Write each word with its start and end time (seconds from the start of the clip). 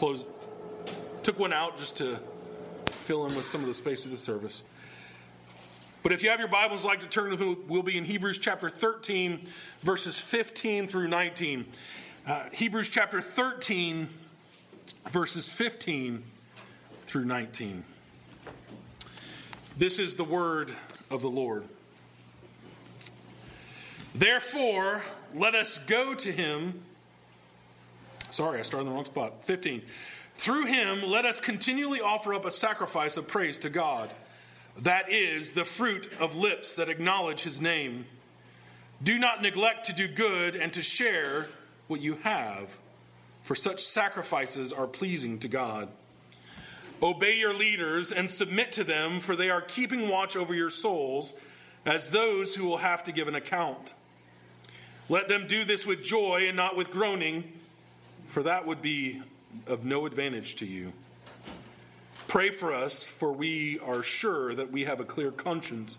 close, 0.00 0.24
took 1.22 1.38
one 1.38 1.52
out 1.52 1.76
just 1.76 1.98
to 1.98 2.18
fill 2.86 3.26
in 3.26 3.36
with 3.36 3.46
some 3.46 3.60
of 3.60 3.66
the 3.66 3.74
space 3.74 4.06
of 4.06 4.10
the 4.10 4.16
service. 4.16 4.62
But 6.02 6.12
if 6.12 6.22
you 6.22 6.30
have 6.30 6.38
your 6.38 6.48
Bibles, 6.48 6.86
like 6.86 7.00
to 7.00 7.06
turn 7.06 7.36
to 7.36 7.58
we'll 7.68 7.82
be 7.82 7.98
in 7.98 8.06
Hebrews 8.06 8.38
chapter 8.38 8.70
13, 8.70 9.46
verses 9.82 10.18
15 10.18 10.88
through 10.88 11.08
19. 11.08 11.66
Uh, 12.26 12.44
Hebrews 12.50 12.88
chapter 12.88 13.20
13, 13.20 14.08
verses 15.10 15.50
15 15.50 16.22
through 17.02 17.26
19. 17.26 17.84
This 19.76 19.98
is 19.98 20.16
the 20.16 20.24
word 20.24 20.72
of 21.10 21.20
the 21.20 21.28
Lord. 21.28 21.64
Therefore, 24.14 25.02
let 25.34 25.54
us 25.54 25.76
go 25.76 26.14
to 26.14 26.32
him. 26.32 26.84
Sorry, 28.30 28.60
I 28.60 28.62
started 28.62 28.86
in 28.86 28.92
the 28.92 28.94
wrong 28.94 29.04
spot. 29.04 29.44
15. 29.44 29.82
Through 30.34 30.66
him, 30.66 31.02
let 31.02 31.24
us 31.24 31.40
continually 31.40 32.00
offer 32.00 32.32
up 32.32 32.44
a 32.44 32.50
sacrifice 32.50 33.16
of 33.16 33.26
praise 33.26 33.58
to 33.60 33.70
God. 33.70 34.08
That 34.78 35.10
is 35.10 35.52
the 35.52 35.64
fruit 35.64 36.08
of 36.20 36.36
lips 36.36 36.74
that 36.74 36.88
acknowledge 36.88 37.42
his 37.42 37.60
name. 37.60 38.06
Do 39.02 39.18
not 39.18 39.42
neglect 39.42 39.86
to 39.86 39.92
do 39.92 40.06
good 40.06 40.54
and 40.54 40.72
to 40.74 40.82
share 40.82 41.48
what 41.88 42.00
you 42.00 42.16
have, 42.22 42.78
for 43.42 43.54
such 43.54 43.82
sacrifices 43.82 44.72
are 44.72 44.86
pleasing 44.86 45.38
to 45.40 45.48
God. 45.48 45.88
Obey 47.02 47.38
your 47.38 47.54
leaders 47.54 48.12
and 48.12 48.30
submit 48.30 48.72
to 48.72 48.84
them, 48.84 49.20
for 49.20 49.34
they 49.34 49.50
are 49.50 49.62
keeping 49.62 50.08
watch 50.08 50.36
over 50.36 50.54
your 50.54 50.70
souls 50.70 51.34
as 51.84 52.10
those 52.10 52.54
who 52.54 52.66
will 52.66 52.76
have 52.76 53.02
to 53.04 53.12
give 53.12 53.26
an 53.26 53.34
account. 53.34 53.94
Let 55.08 55.28
them 55.28 55.46
do 55.48 55.64
this 55.64 55.86
with 55.86 56.04
joy 56.04 56.44
and 56.46 56.56
not 56.56 56.76
with 56.76 56.90
groaning, 56.92 57.52
for 58.30 58.44
that 58.44 58.64
would 58.64 58.80
be 58.80 59.20
of 59.66 59.84
no 59.84 60.06
advantage 60.06 60.54
to 60.56 60.66
you. 60.66 60.92
Pray 62.28 62.50
for 62.50 62.72
us, 62.72 63.02
for 63.02 63.32
we 63.32 63.80
are 63.80 64.04
sure 64.04 64.54
that 64.54 64.70
we 64.70 64.84
have 64.84 65.00
a 65.00 65.04
clear 65.04 65.32
conscience, 65.32 65.98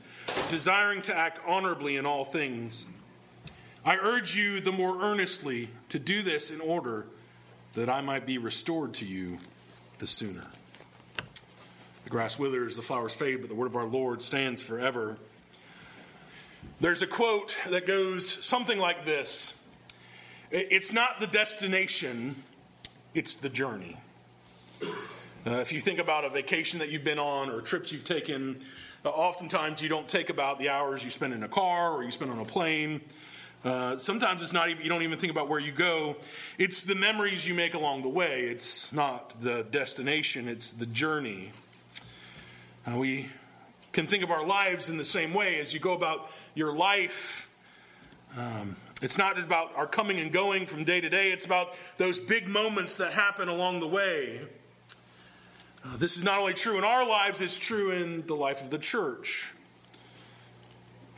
desiring 0.49 1.01
to 1.01 1.15
act 1.15 1.39
honorably 1.45 1.97
in 1.97 2.05
all 2.05 2.23
things. 2.23 2.85
I 3.83 3.97
urge 3.97 4.33
you 4.33 4.61
the 4.61 4.71
more 4.71 5.01
earnestly 5.01 5.67
to 5.89 5.99
do 5.99 6.23
this 6.23 6.51
in 6.51 6.61
order 6.61 7.07
that 7.73 7.89
I 7.89 7.99
might 7.99 8.25
be 8.25 8.37
restored 8.37 8.93
to 8.95 9.05
you 9.05 9.37
the 9.97 10.07
sooner. 10.07 10.47
The 12.05 12.09
grass 12.09 12.39
withers, 12.39 12.77
the 12.77 12.81
flowers 12.81 13.13
fade, 13.13 13.41
but 13.41 13.49
the 13.49 13.55
word 13.55 13.67
of 13.67 13.75
our 13.75 13.85
Lord 13.85 14.21
stands 14.21 14.63
forever. 14.63 15.17
There's 16.79 17.01
a 17.01 17.07
quote 17.07 17.57
that 17.69 17.85
goes 17.85 18.29
something 18.45 18.79
like 18.79 19.03
this 19.03 19.53
It's 20.53 20.91
not 20.91 21.21
the 21.21 21.27
destination, 21.27 22.35
it's 23.13 23.35
the 23.35 23.47
journey. 23.47 23.95
Uh, 24.83 24.89
if 25.45 25.71
you 25.71 25.79
think 25.79 25.97
about 25.97 26.25
a 26.25 26.29
vacation 26.29 26.79
that 26.79 26.89
you've 26.89 27.05
been 27.05 27.19
on 27.19 27.49
or 27.49 27.61
trips 27.61 27.93
you've 27.93 28.03
taken, 28.03 28.59
uh, 29.05 29.09
oftentimes 29.09 29.81
you 29.81 29.87
don't 29.87 30.09
take 30.09 30.29
about 30.29 30.59
the 30.59 30.67
hours 30.67 31.05
you 31.05 31.09
spend 31.09 31.33
in 31.33 31.41
a 31.43 31.47
car 31.47 31.93
or 31.93 32.03
you 32.03 32.11
spend 32.11 32.31
on 32.31 32.39
a 32.39 32.43
plane. 32.43 32.99
Uh, 33.63 33.97
sometimes 33.97 34.43
it's 34.43 34.51
not 34.51 34.69
even, 34.69 34.83
you 34.83 34.89
don't 34.89 35.03
even 35.03 35.17
think 35.17 35.31
about 35.31 35.47
where 35.47 35.59
you 35.59 35.71
go. 35.71 36.17
It's 36.57 36.81
the 36.81 36.95
memories 36.95 37.47
you 37.47 37.53
make 37.53 37.73
along 37.73 38.01
the 38.01 38.09
way. 38.09 38.41
It's 38.41 38.91
not 38.91 39.41
the 39.41 39.65
destination, 39.71 40.49
it's 40.49 40.73
the 40.73 40.85
journey. 40.85 41.51
Uh, 42.85 42.97
we 42.97 43.29
can 43.93 44.05
think 44.05 44.21
of 44.21 44.31
our 44.31 44.45
lives 44.45 44.89
in 44.89 44.97
the 44.97 45.05
same 45.05 45.33
way 45.33 45.61
as 45.61 45.73
you 45.73 45.79
go 45.79 45.93
about 45.93 46.29
your 46.55 46.75
life. 46.75 47.49
Um, 48.37 48.75
it's 49.01 49.17
not 49.17 49.39
about 49.39 49.75
our 49.75 49.87
coming 49.87 50.19
and 50.19 50.31
going 50.31 50.65
from 50.65 50.83
day 50.83 51.01
to 51.01 51.09
day, 51.09 51.31
it's 51.31 51.45
about 51.45 51.75
those 51.97 52.19
big 52.19 52.47
moments 52.47 52.97
that 52.97 53.13
happen 53.13 53.49
along 53.49 53.79
the 53.79 53.87
way. 53.87 54.41
Uh, 55.83 55.97
this 55.97 56.15
is 56.15 56.23
not 56.23 56.39
only 56.39 56.53
true 56.53 56.77
in 56.77 56.83
our 56.83 57.07
lives, 57.07 57.41
it's 57.41 57.57
true 57.57 57.91
in 57.91 58.25
the 58.27 58.35
life 58.35 58.61
of 58.63 58.69
the 58.69 58.77
church. 58.77 59.53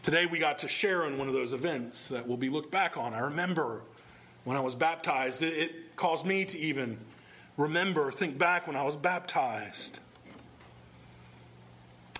Today 0.01 0.25
we 0.25 0.39
got 0.39 0.59
to 0.59 0.67
share 0.67 1.05
in 1.05 1.17
one 1.17 1.27
of 1.27 1.33
those 1.33 1.53
events 1.53 2.07
that 2.07 2.27
will 2.27 2.37
be 2.37 2.49
looked 2.49 2.71
back 2.71 2.97
on. 2.97 3.13
I 3.13 3.19
remember 3.19 3.81
when 4.45 4.57
I 4.57 4.59
was 4.61 4.75
baptized, 4.75 5.43
it, 5.43 5.53
it 5.53 5.95
caused 5.95 6.25
me 6.25 6.45
to 6.45 6.57
even 6.57 6.97
remember, 7.57 8.11
think 8.11 8.37
back 8.37 8.67
when 8.67 8.75
I 8.75 8.83
was 8.83 8.95
baptized. 8.95 9.99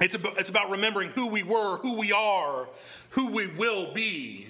It's 0.02 0.16
about, 0.16 0.38
it's 0.38 0.50
about 0.50 0.70
remembering 0.70 1.10
who 1.10 1.28
we 1.28 1.44
were, 1.44 1.78
who 1.78 1.98
we 1.98 2.12
are, 2.12 2.68
who 3.12 3.30
we 3.30 3.48
will 3.48 3.94
be. 3.94 4.48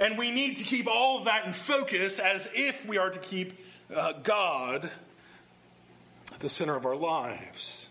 And 0.00 0.18
we 0.18 0.30
need 0.30 0.56
to 0.56 0.64
keep 0.64 0.86
all 0.88 1.18
of 1.18 1.26
that 1.26 1.46
in 1.46 1.52
focus 1.52 2.18
as 2.18 2.48
if 2.54 2.86
we 2.88 2.98
are 2.98 3.10
to 3.10 3.18
keep 3.18 3.58
uh, 3.94 4.12
God 4.22 4.90
at 6.32 6.40
the 6.40 6.48
center 6.48 6.74
of 6.74 6.84
our 6.84 6.96
lives. 6.96 7.90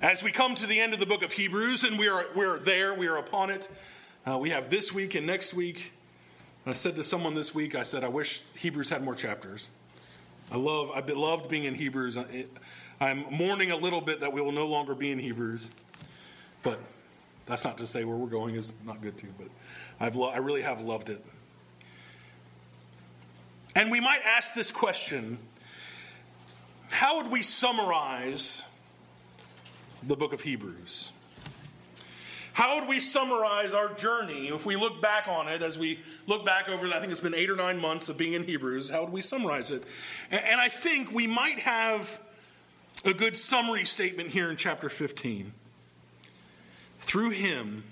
As 0.00 0.22
we 0.22 0.30
come 0.30 0.54
to 0.54 0.66
the 0.66 0.80
end 0.80 0.92
of 0.92 1.00
the 1.00 1.06
book 1.06 1.22
of 1.22 1.32
Hebrews, 1.32 1.84
and 1.84 1.98
we 1.98 2.08
are, 2.08 2.26
we're 2.34 2.58
there, 2.58 2.94
we 2.94 3.06
are 3.06 3.16
upon 3.16 3.50
it, 3.50 3.68
uh, 4.26 4.38
we 4.38 4.50
have 4.50 4.70
this 4.70 4.92
week 4.92 5.14
and 5.14 5.26
next 5.26 5.54
week. 5.54 5.92
I 6.66 6.72
said 6.72 6.96
to 6.96 7.04
someone 7.04 7.34
this 7.34 7.54
week, 7.54 7.74
I 7.74 7.82
said, 7.82 8.04
I 8.04 8.08
wish 8.08 8.42
Hebrews 8.56 8.88
had 8.88 9.04
more 9.04 9.14
chapters. 9.14 9.70
I 10.50 10.56
love, 10.56 10.90
I've 10.94 11.08
loved 11.08 11.50
being 11.50 11.64
in 11.64 11.74
Hebrews. 11.74 12.18
I'm 13.00 13.24
mourning 13.30 13.70
a 13.70 13.76
little 13.76 14.00
bit 14.00 14.20
that 14.20 14.32
we 14.32 14.40
will 14.40 14.52
no 14.52 14.66
longer 14.66 14.94
be 14.94 15.10
in 15.10 15.18
Hebrews, 15.18 15.70
but 16.62 16.78
that's 17.46 17.64
not 17.64 17.78
to 17.78 17.86
say 17.86 18.04
where 18.04 18.16
we're 18.16 18.26
going 18.26 18.54
is 18.54 18.72
not 18.84 19.02
good 19.02 19.18
too. 19.18 19.32
But 19.38 19.48
I've 20.00 20.16
lo- 20.16 20.30
I 20.30 20.38
really 20.38 20.62
have 20.62 20.80
loved 20.80 21.10
it. 21.10 21.24
And 23.76 23.90
we 23.90 24.00
might 24.00 24.20
ask 24.24 24.54
this 24.54 24.70
question 24.70 25.38
how 26.90 27.20
would 27.20 27.30
we 27.30 27.42
summarize 27.42 28.62
the 30.06 30.16
book 30.16 30.32
of 30.32 30.40
Hebrews? 30.42 31.12
How 32.52 32.78
would 32.78 32.88
we 32.88 33.00
summarize 33.00 33.72
our 33.72 33.92
journey 33.94 34.46
if 34.46 34.64
we 34.64 34.76
look 34.76 35.02
back 35.02 35.26
on 35.26 35.48
it 35.48 35.60
as 35.60 35.76
we 35.76 35.98
look 36.28 36.46
back 36.46 36.68
over, 36.68 36.86
I 36.86 37.00
think 37.00 37.10
it's 37.10 37.20
been 37.20 37.34
eight 37.34 37.50
or 37.50 37.56
nine 37.56 37.80
months 37.80 38.08
of 38.08 38.16
being 38.16 38.34
in 38.34 38.44
Hebrews? 38.44 38.90
How 38.90 39.00
would 39.02 39.12
we 39.12 39.22
summarize 39.22 39.72
it? 39.72 39.82
And 40.30 40.60
I 40.60 40.68
think 40.68 41.10
we 41.10 41.26
might 41.26 41.58
have 41.58 42.20
a 43.04 43.12
good 43.12 43.36
summary 43.36 43.84
statement 43.84 44.28
here 44.28 44.50
in 44.50 44.56
chapter 44.56 44.88
15. 44.88 45.52
Through 47.04 47.30
him, 47.30 47.84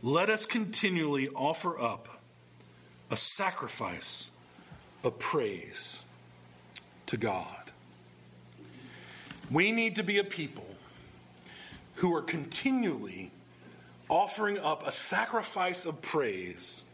let 0.00 0.30
us 0.30 0.46
continually 0.46 1.28
offer 1.28 1.78
up 1.78 2.08
a 3.10 3.16
sacrifice 3.16 4.30
of 5.02 5.18
praise 5.18 6.04
to 7.06 7.16
God. 7.16 7.72
We 9.50 9.72
need 9.72 9.96
to 9.96 10.04
be 10.04 10.18
a 10.18 10.24
people 10.24 10.76
who 11.96 12.14
are 12.14 12.22
continually 12.22 13.32
offering 14.08 14.58
up 14.60 14.86
a 14.86 14.92
sacrifice 14.92 15.84
of 15.84 16.00
praise 16.00 16.84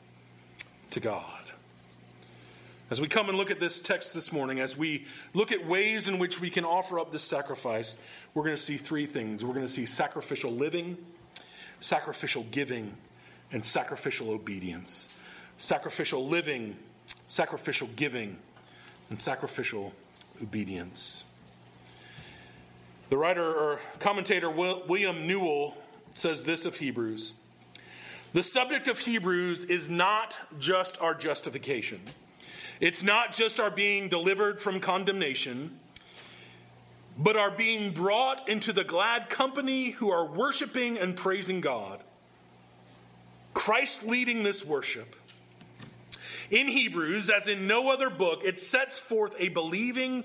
to 0.92 1.00
God. 1.00 1.35
As 2.88 3.00
we 3.00 3.08
come 3.08 3.28
and 3.28 3.36
look 3.36 3.50
at 3.50 3.58
this 3.58 3.80
text 3.80 4.14
this 4.14 4.32
morning, 4.32 4.60
as 4.60 4.76
we 4.76 5.06
look 5.34 5.50
at 5.50 5.66
ways 5.66 6.06
in 6.06 6.20
which 6.20 6.40
we 6.40 6.50
can 6.50 6.64
offer 6.64 7.00
up 7.00 7.10
this 7.10 7.24
sacrifice, 7.24 7.98
we're 8.32 8.44
going 8.44 8.54
to 8.54 8.62
see 8.62 8.76
three 8.76 9.06
things. 9.06 9.44
We're 9.44 9.54
going 9.54 9.66
to 9.66 9.72
see 9.72 9.86
sacrificial 9.86 10.52
living, 10.52 10.96
sacrificial 11.80 12.46
giving, 12.52 12.96
and 13.50 13.64
sacrificial 13.64 14.30
obedience. 14.30 15.08
Sacrificial 15.58 16.28
living, 16.28 16.76
sacrificial 17.26 17.88
giving, 17.96 18.38
and 19.10 19.20
sacrificial 19.20 19.92
obedience. 20.40 21.24
The 23.10 23.16
writer 23.16 23.44
or 23.44 23.80
commentator 23.98 24.48
William 24.48 25.26
Newell 25.26 25.76
says 26.14 26.44
this 26.44 26.64
of 26.64 26.76
Hebrews 26.76 27.32
The 28.32 28.44
subject 28.44 28.86
of 28.86 29.00
Hebrews 29.00 29.64
is 29.64 29.90
not 29.90 30.38
just 30.60 31.00
our 31.00 31.14
justification, 31.14 32.00
it's 32.80 33.02
not 33.02 33.32
just 33.32 33.58
our 33.58 33.70
being 33.70 34.08
delivered 34.08 34.60
from 34.60 34.80
condemnation, 34.80 35.78
but 37.18 37.36
our 37.36 37.50
being 37.50 37.92
brought 37.92 38.48
into 38.48 38.72
the 38.72 38.84
glad 38.84 39.30
company 39.30 39.90
who 39.90 40.10
are 40.10 40.26
worshiping 40.26 40.98
and 40.98 41.16
praising 41.16 41.60
God. 41.60 42.02
Christ 43.54 44.04
leading 44.04 44.42
this 44.42 44.64
worship. 44.64 45.16
In 46.50 46.68
Hebrews, 46.68 47.30
as 47.30 47.48
in 47.48 47.66
no 47.66 47.90
other 47.90 48.10
book, 48.10 48.42
it 48.44 48.60
sets 48.60 48.98
forth 48.98 49.34
a 49.38 49.48
believing 49.48 50.24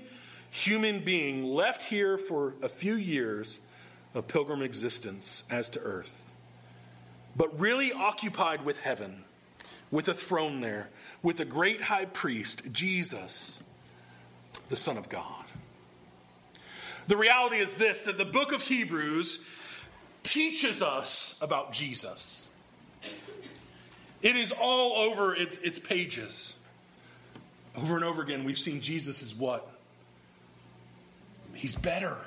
human 0.50 1.00
being 1.00 1.44
left 1.44 1.84
here 1.84 2.18
for 2.18 2.54
a 2.62 2.68
few 2.68 2.94
years 2.94 3.60
of 4.14 4.28
pilgrim 4.28 4.60
existence 4.60 5.44
as 5.50 5.70
to 5.70 5.80
earth, 5.80 6.32
but 7.34 7.58
really 7.58 7.90
occupied 7.92 8.64
with 8.64 8.78
heaven, 8.78 9.24
with 9.90 10.08
a 10.08 10.14
throne 10.14 10.60
there, 10.60 10.90
with 11.22 11.36
the 11.36 11.44
great 11.44 11.80
high 11.80 12.06
priest, 12.06 12.62
Jesus, 12.72 13.62
the 14.68 14.76
Son 14.76 14.96
of 14.96 15.08
God. 15.08 15.44
The 17.08 17.16
reality 17.16 17.56
is 17.56 17.74
this 17.74 18.00
that 18.00 18.18
the 18.18 18.24
book 18.24 18.52
of 18.52 18.62
Hebrews 18.62 19.40
teaches 20.22 20.82
us 20.82 21.36
about 21.40 21.72
Jesus. 21.72 22.48
It 24.22 24.36
is 24.36 24.52
all 24.52 25.10
over 25.10 25.34
its, 25.34 25.58
its 25.58 25.78
pages. 25.78 26.54
Over 27.76 27.96
and 27.96 28.04
over 28.04 28.22
again, 28.22 28.44
we've 28.44 28.58
seen 28.58 28.80
Jesus 28.80 29.22
is 29.22 29.34
what? 29.34 29.68
He's 31.54 31.74
better. 31.74 32.18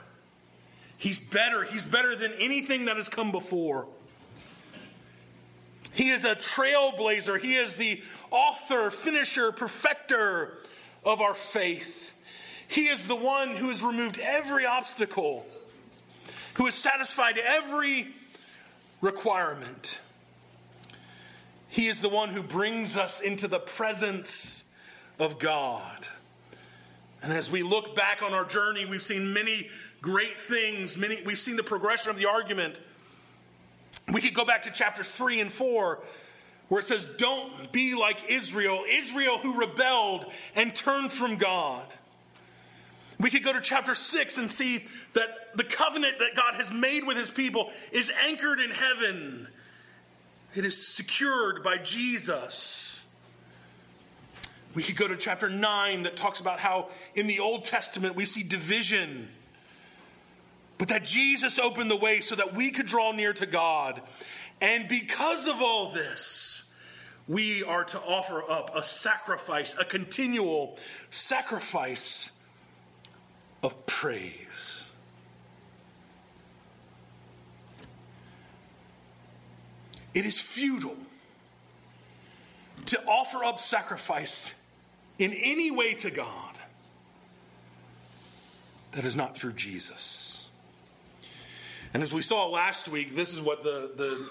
He's 0.97 1.19
better. 1.19 1.63
He's 1.63 1.85
better 1.85 2.15
than 2.15 2.33
anything 2.39 2.85
that 2.85 2.97
has 2.97 3.09
come 3.09 3.31
before. 3.31 3.87
He 5.95 6.09
is 6.09 6.25
a 6.25 6.35
trailblazer. 6.35 7.39
He 7.39 7.55
is 7.55 7.75
the 7.75 8.03
author, 8.29 8.91
finisher, 8.91 9.53
perfecter 9.53 10.57
of 11.05 11.21
our 11.21 11.33
faith. 11.33 12.13
He 12.67 12.87
is 12.87 13.07
the 13.07 13.15
one 13.15 13.55
who 13.55 13.69
has 13.69 13.81
removed 13.81 14.19
every 14.21 14.65
obstacle, 14.65 15.45
who 16.55 16.65
has 16.65 16.75
satisfied 16.75 17.37
every 17.37 18.07
requirement. 18.99 19.99
He 21.69 21.87
is 21.87 22.01
the 22.01 22.09
one 22.09 22.27
who 22.29 22.43
brings 22.43 22.97
us 22.97 23.21
into 23.21 23.47
the 23.47 23.59
presence 23.59 24.65
of 25.17 25.39
God. 25.39 26.07
And 27.23 27.31
as 27.31 27.49
we 27.49 27.63
look 27.63 27.95
back 27.95 28.21
on 28.21 28.33
our 28.33 28.45
journey, 28.45 28.85
we've 28.85 29.01
seen 29.01 29.31
many 29.31 29.69
great 30.01 30.37
things. 30.37 30.97
Many, 30.97 31.21
we've 31.23 31.39
seen 31.39 31.55
the 31.55 31.63
progression 31.63 32.11
of 32.11 32.17
the 32.17 32.27
argument. 32.27 32.81
We 34.11 34.21
could 34.21 34.33
go 34.33 34.45
back 34.45 34.63
to 34.63 34.71
chapters 34.71 35.09
3 35.09 35.41
and 35.41 35.51
4, 35.51 36.03
where 36.67 36.79
it 36.79 36.83
says, 36.83 37.05
Don't 37.17 37.71
be 37.71 37.95
like 37.95 38.29
Israel, 38.29 38.83
Israel 38.87 39.37
who 39.37 39.59
rebelled 39.59 40.25
and 40.55 40.75
turned 40.75 41.11
from 41.11 41.37
God. 41.37 41.93
We 43.19 43.29
could 43.29 43.43
go 43.43 43.53
to 43.53 43.61
chapter 43.61 43.95
6 43.95 44.37
and 44.37 44.51
see 44.51 44.85
that 45.13 45.55
the 45.55 45.63
covenant 45.63 46.19
that 46.19 46.35
God 46.35 46.55
has 46.55 46.71
made 46.71 47.05
with 47.05 47.17
his 47.17 47.31
people 47.31 47.71
is 47.91 48.11
anchored 48.25 48.59
in 48.59 48.71
heaven, 48.71 49.47
it 50.53 50.65
is 50.65 50.87
secured 50.87 51.63
by 51.63 51.77
Jesus. 51.77 53.05
We 54.73 54.83
could 54.83 54.97
go 54.97 55.07
to 55.07 55.15
chapter 55.15 55.49
9 55.49 56.03
that 56.03 56.17
talks 56.17 56.41
about 56.41 56.59
how 56.59 56.89
in 57.15 57.27
the 57.27 57.39
Old 57.39 57.63
Testament 57.63 58.15
we 58.15 58.25
see 58.25 58.43
division, 58.43 59.29
but 60.77 60.89
that 60.89 61.05
Jesus 61.05 61.57
opened 61.57 61.89
the 61.89 61.95
way 61.95 62.21
so 62.21 62.35
that 62.35 62.53
we 62.53 62.71
could 62.71 62.85
draw 62.85 63.11
near 63.11 63.33
to 63.33 63.45
God. 63.45 64.01
And 64.61 64.87
because 64.87 65.47
of 65.47 65.61
all 65.61 65.91
this, 65.91 66.63
we 67.27 67.63
are 67.63 67.83
to 67.85 67.99
offer 67.99 68.43
up 68.49 68.75
a 68.75 68.83
sacrifice, 68.83 69.75
a 69.79 69.85
continual 69.85 70.77
sacrifice 71.09 72.31
of 73.63 73.85
praise. 73.85 74.89
It 80.13 80.25
is 80.25 80.39
futile 80.39 80.97
to 82.85 83.01
offer 83.05 83.43
up 83.43 83.59
sacrifice 83.59 84.53
in 85.17 85.33
any 85.33 85.71
way 85.71 85.93
to 85.95 86.11
God 86.11 86.59
that 88.91 89.03
is 89.03 89.15
not 89.15 89.35
through 89.35 89.53
Jesus. 89.53 90.34
And 91.95 92.03
as 92.03 92.11
we 92.13 92.21
saw 92.21 92.49
last 92.49 92.89
week, 92.89 93.15
this 93.15 93.31
is 93.31 93.39
what 93.39 93.63
the, 93.63 93.89
the, 93.95 94.29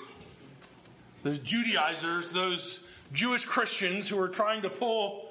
the 1.23 1.39
Judaizers, 1.39 2.31
those 2.31 2.81
Jewish 3.11 3.47
Christians 3.47 4.07
who 4.07 4.21
are 4.21 4.29
trying 4.29 4.61
to 4.61 4.69
pull 4.69 5.31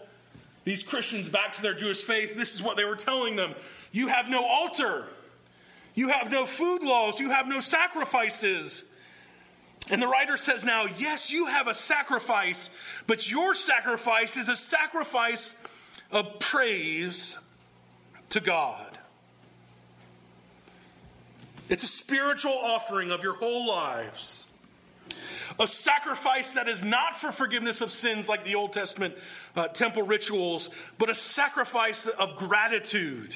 these 0.63 0.81
Christians 0.81 1.29
back 1.29 1.51
to 1.51 1.61
their 1.61 1.75
Jewish 1.75 2.01
faith, 2.01 2.35
this 2.35 2.55
is 2.55 2.63
what 2.63 2.75
they 2.75 2.85
were 2.85 2.95
telling 2.95 3.35
them. 3.35 3.53
You 3.91 4.07
have 4.07 4.29
no 4.29 4.43
altar. 4.43 5.05
You 5.93 6.09
have 6.09 6.31
no 6.31 6.47
food 6.47 6.81
laws. 6.81 7.19
You 7.19 7.29
have 7.29 7.47
no 7.47 7.59
sacrifices. 7.59 8.83
And 9.91 10.01
the 10.01 10.07
writer 10.07 10.35
says 10.35 10.65
now, 10.65 10.87
yes, 10.97 11.31
you 11.31 11.45
have 11.45 11.67
a 11.67 11.75
sacrifice, 11.75 12.71
but 13.05 13.29
your 13.29 13.53
sacrifice 13.53 14.37
is 14.37 14.49
a 14.49 14.55
sacrifice 14.55 15.53
of 16.11 16.39
praise 16.39 17.37
to 18.29 18.39
God. 18.39 18.92
It's 21.69 21.83
a 21.83 21.87
spiritual 21.87 22.51
offering 22.51 23.11
of 23.11 23.23
your 23.23 23.35
whole 23.35 23.67
lives. 23.67 24.47
A 25.59 25.67
sacrifice 25.67 26.53
that 26.53 26.67
is 26.67 26.83
not 26.83 27.15
for 27.15 27.31
forgiveness 27.31 27.81
of 27.81 27.91
sins 27.91 28.27
like 28.27 28.43
the 28.43 28.55
Old 28.55 28.73
Testament 28.73 29.15
uh, 29.55 29.67
temple 29.67 30.03
rituals, 30.03 30.69
but 30.97 31.09
a 31.09 31.15
sacrifice 31.15 32.07
of 32.07 32.37
gratitude. 32.37 33.35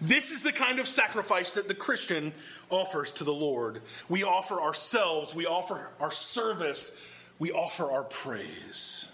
This 0.00 0.30
is 0.30 0.42
the 0.42 0.52
kind 0.52 0.78
of 0.78 0.86
sacrifice 0.86 1.54
that 1.54 1.68
the 1.68 1.74
Christian 1.74 2.32
offers 2.68 3.12
to 3.12 3.24
the 3.24 3.32
Lord. 3.32 3.80
We 4.08 4.24
offer 4.24 4.60
ourselves, 4.60 5.34
we 5.34 5.46
offer 5.46 5.88
our 6.00 6.10
service, 6.10 6.92
we 7.38 7.52
offer 7.52 7.90
our 7.90 8.04
praise. 8.04 9.08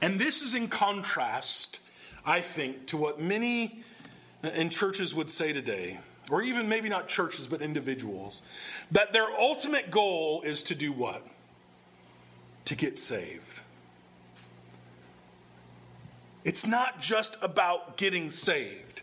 And 0.00 0.18
this 0.18 0.42
is 0.42 0.54
in 0.54 0.66
contrast, 0.66 1.78
I 2.26 2.40
think, 2.40 2.88
to 2.88 2.96
what 2.96 3.20
many 3.20 3.84
in 4.42 4.70
churches 4.70 5.14
would 5.14 5.30
say 5.30 5.52
today, 5.52 6.00
or 6.30 6.42
even 6.42 6.68
maybe 6.68 6.88
not 6.88 7.08
churches, 7.08 7.46
but 7.46 7.62
individuals, 7.62 8.42
that 8.90 9.12
their 9.12 9.28
ultimate 9.38 9.90
goal 9.90 10.42
is 10.42 10.62
to 10.64 10.74
do 10.74 10.92
what? 10.92 11.26
To 12.66 12.74
get 12.74 12.98
saved. 12.98 13.60
It's 16.44 16.66
not 16.66 17.00
just 17.00 17.36
about 17.40 17.96
getting 17.96 18.30
saved. 18.30 19.02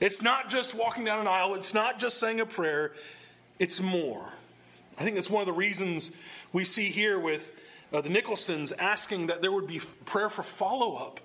It's 0.00 0.22
not 0.22 0.48
just 0.48 0.74
walking 0.74 1.04
down 1.04 1.20
an 1.20 1.26
aisle. 1.26 1.54
It's 1.54 1.74
not 1.74 1.98
just 1.98 2.18
saying 2.18 2.40
a 2.40 2.46
prayer. 2.46 2.92
It's 3.58 3.80
more. 3.80 4.32
I 4.98 5.02
think 5.02 5.16
that's 5.16 5.28
one 5.28 5.42
of 5.42 5.46
the 5.46 5.52
reasons 5.52 6.12
we 6.52 6.64
see 6.64 6.84
here 6.84 7.18
with 7.18 7.52
uh, 7.92 8.00
the 8.00 8.08
Nicholsons 8.08 8.72
asking 8.72 9.26
that 9.26 9.42
there 9.42 9.52
would 9.52 9.66
be 9.66 9.80
prayer 10.04 10.30
for 10.30 10.42
follow 10.42 10.96
up. 10.96 11.20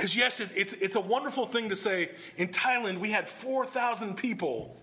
Because, 0.00 0.16
yes, 0.16 0.40
it, 0.40 0.48
it's, 0.56 0.72
it's 0.72 0.94
a 0.94 1.00
wonderful 1.00 1.44
thing 1.44 1.68
to 1.68 1.76
say. 1.76 2.08
In 2.38 2.48
Thailand, 2.48 3.00
we 3.00 3.10
had 3.10 3.28
4,000 3.28 4.16
people 4.16 4.74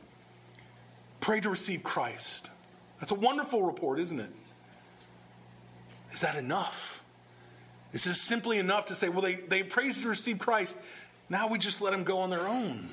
pray 1.22 1.40
to 1.40 1.50
receive 1.50 1.82
Christ. 1.82 2.52
That's 3.00 3.12
a 3.12 3.16
wonderful 3.16 3.64
report, 3.64 3.98
isn't 3.98 4.20
it? 4.20 4.30
Is 6.14 6.22
that 6.22 6.36
enough? 6.36 7.04
Is 7.94 8.06
it 8.06 8.14
simply 8.14 8.60
enough 8.60 8.86
to 8.86 8.96
say, 8.96 9.10
well, 9.10 9.24
they, 9.24 9.34
they 9.34 9.64
praised 9.64 10.04
to 10.04 10.10
receive 10.10 10.38
Christ. 10.38 10.78
Now 11.30 11.48
we 11.48 11.58
just 11.58 11.82
let 11.82 11.94
them 11.94 12.04
go 12.04 12.20
on 12.20 12.30
their 12.30 12.48
own. 12.48 12.88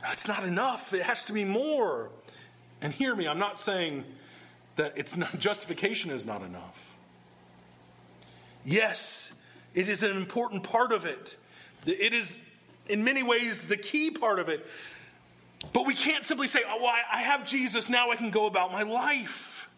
That's 0.00 0.26
not 0.26 0.44
enough. 0.44 0.94
It 0.94 1.02
has 1.02 1.26
to 1.26 1.34
be 1.34 1.44
more. 1.44 2.08
And 2.80 2.90
hear 2.90 3.14
me, 3.14 3.28
I'm 3.28 3.38
not 3.38 3.58
saying 3.58 4.04
that 4.76 4.94
it's 4.96 5.14
not, 5.14 5.38
justification 5.38 6.10
is 6.10 6.24
not 6.24 6.40
enough. 6.40 6.96
Yes, 8.64 9.30
it 9.76 9.88
is 9.88 10.02
an 10.02 10.16
important 10.16 10.64
part 10.64 10.90
of 10.90 11.04
it. 11.04 11.36
It 11.84 12.12
is, 12.12 12.36
in 12.88 13.04
many 13.04 13.22
ways, 13.22 13.66
the 13.66 13.76
key 13.76 14.10
part 14.10 14.40
of 14.40 14.48
it. 14.48 14.66
But 15.72 15.86
we 15.86 15.94
can't 15.94 16.24
simply 16.24 16.48
say, 16.48 16.60
oh, 16.66 16.78
well, 16.82 16.94
I 17.12 17.22
have 17.22 17.46
Jesus, 17.46 17.88
now 17.88 18.10
I 18.10 18.16
can 18.16 18.30
go 18.30 18.46
about 18.46 18.72
my 18.72 18.82
life. 18.82 19.68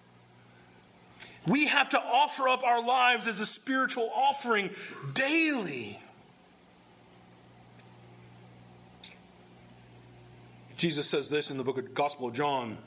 We 1.46 1.66
have 1.66 1.90
to 1.90 2.00
offer 2.00 2.48
up 2.48 2.62
our 2.62 2.82
lives 2.82 3.26
as 3.26 3.40
a 3.40 3.46
spiritual 3.46 4.10
offering 4.14 4.70
daily. 5.14 6.00
Jesus 10.76 11.08
says 11.08 11.28
this 11.28 11.50
in 11.50 11.56
the 11.56 11.64
book 11.64 11.76
of 11.78 11.92
Gospel 11.92 12.28
of 12.28 12.34
John. 12.34 12.78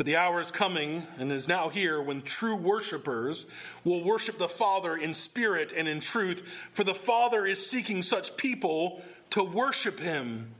But 0.00 0.06
the 0.06 0.16
hour 0.16 0.40
is 0.40 0.50
coming 0.50 1.06
and 1.18 1.30
is 1.30 1.46
now 1.46 1.68
here 1.68 2.00
when 2.00 2.22
true 2.22 2.56
worshipers 2.56 3.44
will 3.84 4.02
worship 4.02 4.38
the 4.38 4.48
Father 4.48 4.96
in 4.96 5.12
spirit 5.12 5.74
and 5.76 5.86
in 5.86 6.00
truth, 6.00 6.42
for 6.72 6.84
the 6.84 6.94
Father 6.94 7.44
is 7.44 7.70
seeking 7.70 8.02
such 8.02 8.34
people 8.38 9.02
to 9.28 9.44
worship 9.44 10.00
him. 10.00 10.54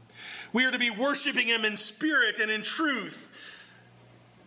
We 0.52 0.66
are 0.66 0.70
to 0.70 0.78
be 0.78 0.90
worshiping 0.90 1.47
him 1.47 1.64
in 1.64 1.78
spirit 1.78 2.38
and 2.38 2.50
in 2.50 2.61
truth. 2.61 3.30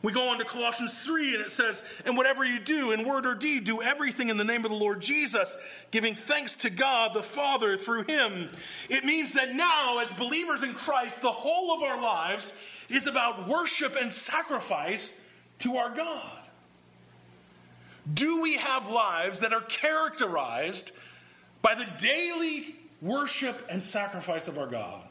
We 0.04 0.12
go 0.12 0.30
on 0.30 0.38
to 0.38 0.46
Colossians 0.46 1.04
3 1.04 1.38
and 1.38 1.46
it 1.46 1.52
says, 1.52 1.82
And 2.06 2.16
whatever 2.16 2.44
you 2.44 2.60
do 2.60 2.92
in 2.92 3.04
word 3.04 3.26
or 3.26 3.34
deed, 3.34 3.64
do 3.64 3.82
everything 3.82 4.30
in 4.30 4.38
the 4.38 4.44
name 4.44 4.64
of 4.64 4.70
the 4.70 4.78
Lord 4.78 5.02
Jesus, 5.02 5.58
giving 5.90 6.14
thanks 6.14 6.58
to 6.58 6.70
God 6.70 7.16
the 7.16 7.24
Father 7.24 7.78
through 7.78 8.04
him. 8.04 8.48
It 8.90 9.06
means 9.06 9.32
that 9.32 9.56
now, 9.56 9.98
as 10.02 10.12
believers 10.12 10.62
in 10.62 10.76
Christ, 10.76 11.24
the 11.24 11.32
whole 11.32 11.76
of 11.76 11.82
our 11.82 12.00
lives 12.00 12.54
is 12.90 13.08
about 13.08 13.48
worship 13.48 13.96
and 14.00 14.12
sacrifice 14.12 15.20
to 15.60 15.78
our 15.78 15.90
God. 15.96 16.40
Do 18.12 18.42
we 18.42 18.58
have 18.58 18.90
lives 18.90 19.40
that 19.40 19.54
are 19.54 19.62
characterized 19.62 20.92
by 21.62 21.76
the 21.76 21.88
daily 22.02 22.76
worship 23.02 23.66
and 23.70 23.84
sacrifice 23.84 24.48
of 24.48 24.58
our 24.58 24.68
God? 24.68 25.02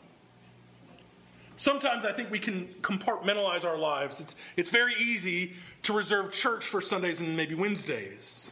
Sometimes 1.56 2.04
I 2.04 2.12
think 2.12 2.30
we 2.30 2.38
can 2.38 2.66
compartmentalize 2.82 3.64
our 3.64 3.78
lives. 3.78 4.20
It's, 4.20 4.34
it's 4.56 4.70
very 4.70 4.94
easy 4.94 5.54
to 5.82 5.92
reserve 5.92 6.32
church 6.32 6.64
for 6.64 6.80
Sundays 6.80 7.20
and 7.20 7.36
maybe 7.36 7.54
Wednesdays. 7.54 8.51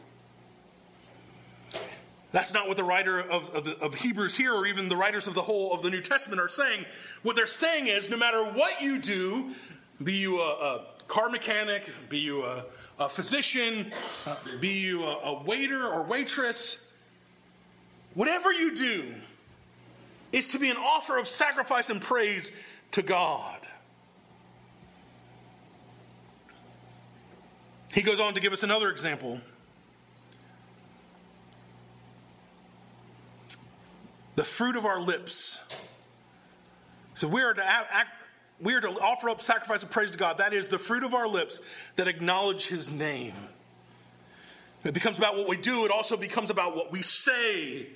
That's 2.33 2.55
not 2.55 2.69
what 2.69 2.77
the 2.77 2.85
writer 2.85 3.19
of, 3.19 3.55
of, 3.55 3.65
the, 3.65 3.77
of, 3.81 3.95
Hebrews 3.95 4.37
here, 4.37 4.55
or 4.55 4.67
even 4.67 4.89
the 4.89 4.97
writers 4.97 5.27
of 5.27 5.35
the 5.35 5.43
whole 5.43 5.73
of 5.73 5.83
the 5.83 5.91
New 5.91 6.01
Testament, 6.01 6.41
are 6.41 6.49
saying. 6.49 6.85
What 7.23 7.35
they're 7.35 7.47
saying 7.47 7.89
is 7.89 8.09
no 8.09 8.17
matter 8.17 8.45
what 8.45 8.81
you 8.81 9.01
do, 9.01 9.53
be 10.03 10.15
you 10.15 10.41
a, 10.41 10.43
a 10.43 10.85
car 11.09 11.29
mechanic, 11.29 11.91
be 12.09 12.19
you 12.19 12.45
a, 12.45 12.65
a 13.01 13.09
physician, 13.09 13.93
uh, 14.27 14.37
be 14.61 14.69
you 14.69 15.03
a, 15.03 15.19
a 15.25 15.43
waiter 15.43 15.85
or 15.85 16.05
waitress, 16.05 16.79
whatever 18.15 18.53
you 18.53 18.77
do 18.77 19.05
is 20.33 20.49
to 20.49 20.59
be 20.59 20.71
an 20.71 20.77
offer 20.77 21.19
of 21.19 21.27
sacrifice 21.27 21.91
and 21.91 22.01
praise 22.01 22.53
to 22.93 23.03
God. 23.03 23.59
He 27.93 28.03
goes 28.03 28.21
on 28.21 28.35
to 28.35 28.41
give 28.41 28.53
us 28.53 28.63
another 28.63 28.89
example. 28.89 29.41
The 34.41 34.47
fruit 34.47 34.77
of 34.77 34.87
our 34.87 34.99
lips. 34.99 35.61
So 37.13 37.29
we 37.29 37.43
are 37.43 37.53
to 37.53 37.63
act, 37.63 38.09
we 38.59 38.73
are 38.73 38.81
to 38.81 38.89
offer 38.89 39.29
up 39.29 39.43
sacrifice 39.43 39.83
of 39.83 39.91
praise 39.91 40.13
to 40.13 40.17
God. 40.17 40.39
That 40.39 40.55
is 40.55 40.71
the 40.71 40.79
fruit 40.79 41.05
of 41.05 41.13
our 41.13 41.29
lips 41.29 41.61
that 41.97 42.09
acknowledge 42.09 42.67
his 42.67 42.91
name. 42.91 43.35
It 44.83 44.95
becomes 44.95 45.19
about 45.19 45.37
what 45.37 45.47
we 45.47 45.59
do, 45.59 45.85
it 45.85 45.91
also 45.91 46.17
becomes 46.17 46.49
about 46.49 46.75
what 46.75 46.91
we 46.91 47.03
say. 47.03 47.87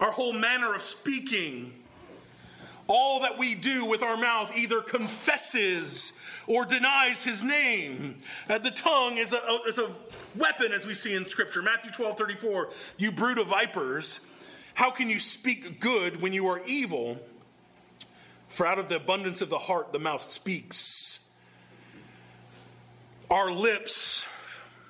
Our 0.00 0.10
whole 0.10 0.34
manner 0.34 0.74
of 0.74 0.82
speaking. 0.82 1.72
All 2.86 3.20
that 3.20 3.38
we 3.38 3.54
do 3.54 3.86
with 3.86 4.02
our 4.02 4.18
mouth 4.18 4.54
either 4.54 4.82
confesses 4.82 6.12
or 6.46 6.66
denies 6.66 7.24
his 7.24 7.42
name. 7.42 8.20
Uh, 8.50 8.58
the 8.58 8.70
tongue 8.70 9.16
is 9.16 9.32
a, 9.32 9.40
is 9.66 9.78
a 9.78 9.90
weapon, 10.36 10.72
as 10.72 10.86
we 10.86 10.92
see 10.92 11.14
in 11.14 11.24
Scripture. 11.24 11.62
Matthew 11.62 11.90
12 11.90 12.18
34, 12.18 12.68
you 12.98 13.10
brood 13.10 13.38
of 13.38 13.46
vipers, 13.46 14.20
how 14.74 14.90
can 14.90 15.08
you 15.08 15.20
speak 15.20 15.80
good 15.80 16.20
when 16.20 16.32
you 16.32 16.48
are 16.48 16.60
evil? 16.66 17.18
For 18.48 18.66
out 18.66 18.78
of 18.78 18.88
the 18.88 18.96
abundance 18.96 19.42
of 19.42 19.50
the 19.50 19.58
heart, 19.58 19.92
the 19.92 19.98
mouth 19.98 20.22
speaks. 20.22 21.18
Our 23.30 23.50
lips 23.50 24.24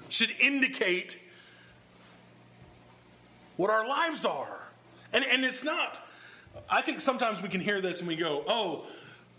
should 0.09 0.31
indicate 0.41 1.19
what 3.57 3.71
our 3.71 3.87
lives 3.87 4.25
are. 4.25 4.61
And, 5.13 5.25
and 5.25 5.45
it's 5.45 5.65
not, 5.65 6.01
I 6.69 6.83
think 6.83 7.01
sometimes 7.01 7.41
we 7.41 7.49
can 7.49 7.61
hear 7.61 7.81
this 7.81 8.01
and 8.01 8.09
we 8.09 8.17
go, 8.17 8.45
oh, 8.47 8.85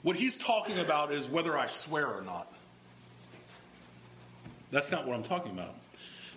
what 0.02 0.16
he's 0.16 0.38
talking 0.38 0.80
about 0.80 1.12
is 1.12 1.28
whether 1.28 1.58
I 1.58 1.68
swear 1.68 2.08
or 2.08 2.22
not. 2.22 2.52
That's 4.72 4.92
not 4.92 5.08
what 5.08 5.16
I'm 5.16 5.24
talking 5.24 5.52
about. 5.52 5.75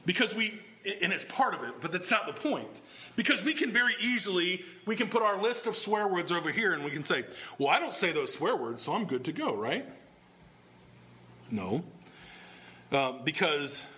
Because 0.07 0.35
we, 0.35 0.59
and 1.03 1.13
it's 1.13 1.25
part 1.25 1.55
of 1.55 1.63
it, 1.63 1.75
but 1.81 1.93
that's 1.93 2.11
not 2.11 2.27
the 2.27 2.33
point. 2.33 2.81
Because 3.19 3.45
we 3.45 3.53
can 3.53 3.73
very 3.73 3.95
easily, 4.01 4.65
we 4.87 4.95
can 4.95 5.09
put 5.09 5.23
our 5.23 5.43
list 5.43 5.67
of 5.67 5.75
swear 5.75 6.07
words 6.07 6.31
over 6.31 6.53
here 6.53 6.73
and 6.73 6.85
we 6.85 6.93
can 6.93 7.03
say, 7.03 7.25
well, 7.59 7.69
I 7.69 7.81
don't 7.81 7.93
say 7.93 8.13
those 8.13 8.33
swear 8.33 8.55
words, 8.55 8.81
so 8.81 8.93
I'm 8.93 9.07
good 9.07 9.25
to 9.25 9.33
go, 9.33 9.57
right? 9.57 9.85
No. 11.51 11.83
Uh, 12.93 13.11
because 13.25 13.89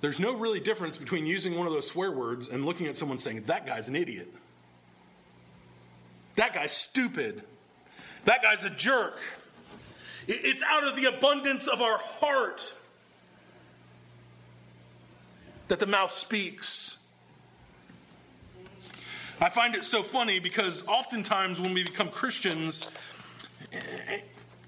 there's 0.00 0.20
no 0.20 0.36
really 0.36 0.60
difference 0.60 0.96
between 0.96 1.26
using 1.26 1.58
one 1.58 1.66
of 1.66 1.72
those 1.72 1.88
swear 1.88 2.12
words 2.12 2.46
and 2.46 2.64
looking 2.64 2.86
at 2.86 2.94
someone 2.94 3.18
saying, 3.18 3.42
that 3.46 3.66
guy's 3.66 3.88
an 3.88 3.96
idiot. 3.96 4.32
That 6.36 6.54
guy's 6.54 6.70
stupid. 6.70 7.42
That 8.26 8.44
guy's 8.44 8.64
a 8.64 8.70
jerk. 8.70 9.18
It's 10.28 10.62
out 10.62 10.84
of 10.84 10.94
the 10.94 11.06
abundance 11.06 11.66
of 11.66 11.82
our 11.82 11.98
heart 11.98 12.74
that 15.66 15.80
the 15.80 15.88
mouth 15.88 16.12
speaks. 16.12 16.98
I 19.40 19.48
find 19.48 19.74
it 19.74 19.84
so 19.84 20.02
funny 20.02 20.38
because 20.38 20.86
oftentimes 20.86 21.60
when 21.60 21.74
we 21.74 21.82
become 21.82 22.08
Christians, 22.08 22.88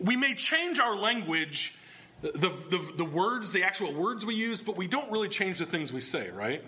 we 0.00 0.16
may 0.16 0.34
change 0.34 0.78
our 0.78 0.96
language, 0.96 1.74
the, 2.22 2.30
the, 2.30 2.92
the, 2.96 3.04
words, 3.04 3.52
the 3.52 3.62
actual 3.62 3.92
words 3.92 4.26
we 4.26 4.34
use, 4.34 4.62
but 4.62 4.76
we 4.76 4.88
don't 4.88 5.10
really 5.10 5.28
change 5.28 5.58
the 5.58 5.66
things 5.66 5.92
we 5.92 6.00
say, 6.00 6.30
right? 6.30 6.62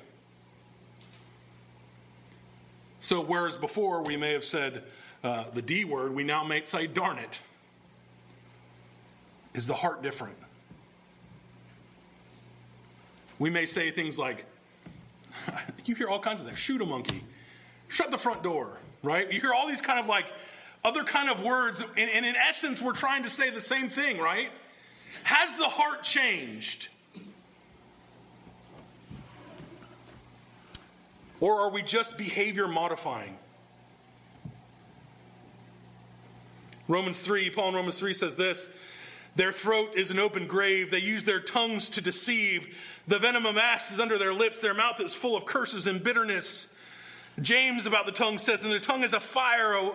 So, 3.00 3.22
whereas 3.22 3.56
before 3.56 4.02
we 4.02 4.16
may 4.16 4.32
have 4.32 4.44
said, 4.44 4.84
uh, 5.24 5.44
the 5.50 5.62
D 5.62 5.84
word, 5.84 6.14
we 6.14 6.24
now 6.24 6.44
may 6.44 6.64
say, 6.64 6.86
darn 6.86 7.18
it. 7.18 7.40
Is 9.54 9.66
the 9.66 9.74
heart 9.74 10.02
different? 10.02 10.36
We 13.38 13.50
may 13.50 13.66
say 13.66 13.90
things 13.90 14.18
like, 14.18 14.44
you 15.84 15.94
hear 15.94 16.08
all 16.08 16.20
kinds 16.20 16.40
of 16.40 16.46
things. 16.46 16.58
Shoot 16.58 16.82
a 16.82 16.86
monkey. 16.86 17.24
Shut 17.88 18.10
the 18.10 18.18
front 18.18 18.42
door, 18.42 18.78
right? 19.02 19.30
You 19.32 19.40
hear 19.40 19.52
all 19.52 19.66
these 19.66 19.82
kind 19.82 19.98
of 19.98 20.06
like 20.06 20.26
other 20.84 21.02
kind 21.02 21.28
of 21.28 21.42
words, 21.42 21.80
and, 21.80 22.10
and 22.10 22.24
in 22.24 22.36
essence, 22.36 22.80
we're 22.80 22.92
trying 22.92 23.24
to 23.24 23.30
say 23.30 23.50
the 23.50 23.60
same 23.60 23.88
thing, 23.88 24.18
right? 24.18 24.50
Has 25.24 25.56
the 25.56 25.64
heart 25.64 26.02
changed? 26.02 26.88
Or 31.40 31.60
are 31.60 31.70
we 31.70 31.82
just 31.82 32.18
behavior 32.18 32.66
modifying? 32.66 33.36
Romans 36.88 37.20
3, 37.20 37.50
Paul 37.50 37.68
in 37.68 37.74
Romans 37.74 37.98
3 37.98 38.14
says 38.14 38.36
this 38.36 38.68
Their 39.36 39.52
throat 39.52 39.94
is 39.94 40.10
an 40.10 40.18
open 40.18 40.46
grave. 40.46 40.90
They 40.90 40.98
use 40.98 41.24
their 41.24 41.40
tongues 41.40 41.90
to 41.90 42.00
deceive. 42.00 42.76
The 43.06 43.18
venom 43.18 43.46
of 43.46 43.56
asps 43.56 43.92
is 43.92 44.00
under 44.00 44.18
their 44.18 44.32
lips. 44.32 44.58
Their 44.58 44.74
mouth 44.74 45.00
is 45.00 45.14
full 45.14 45.36
of 45.36 45.44
curses 45.44 45.86
and 45.86 46.02
bitterness. 46.02 46.74
James 47.40 47.86
about 47.86 48.06
the 48.06 48.12
tongue 48.12 48.38
says, 48.38 48.64
And 48.64 48.72
the 48.72 48.80
tongue 48.80 49.02
is 49.02 49.12
a 49.12 49.20
fire, 49.20 49.74
a, 49.74 49.92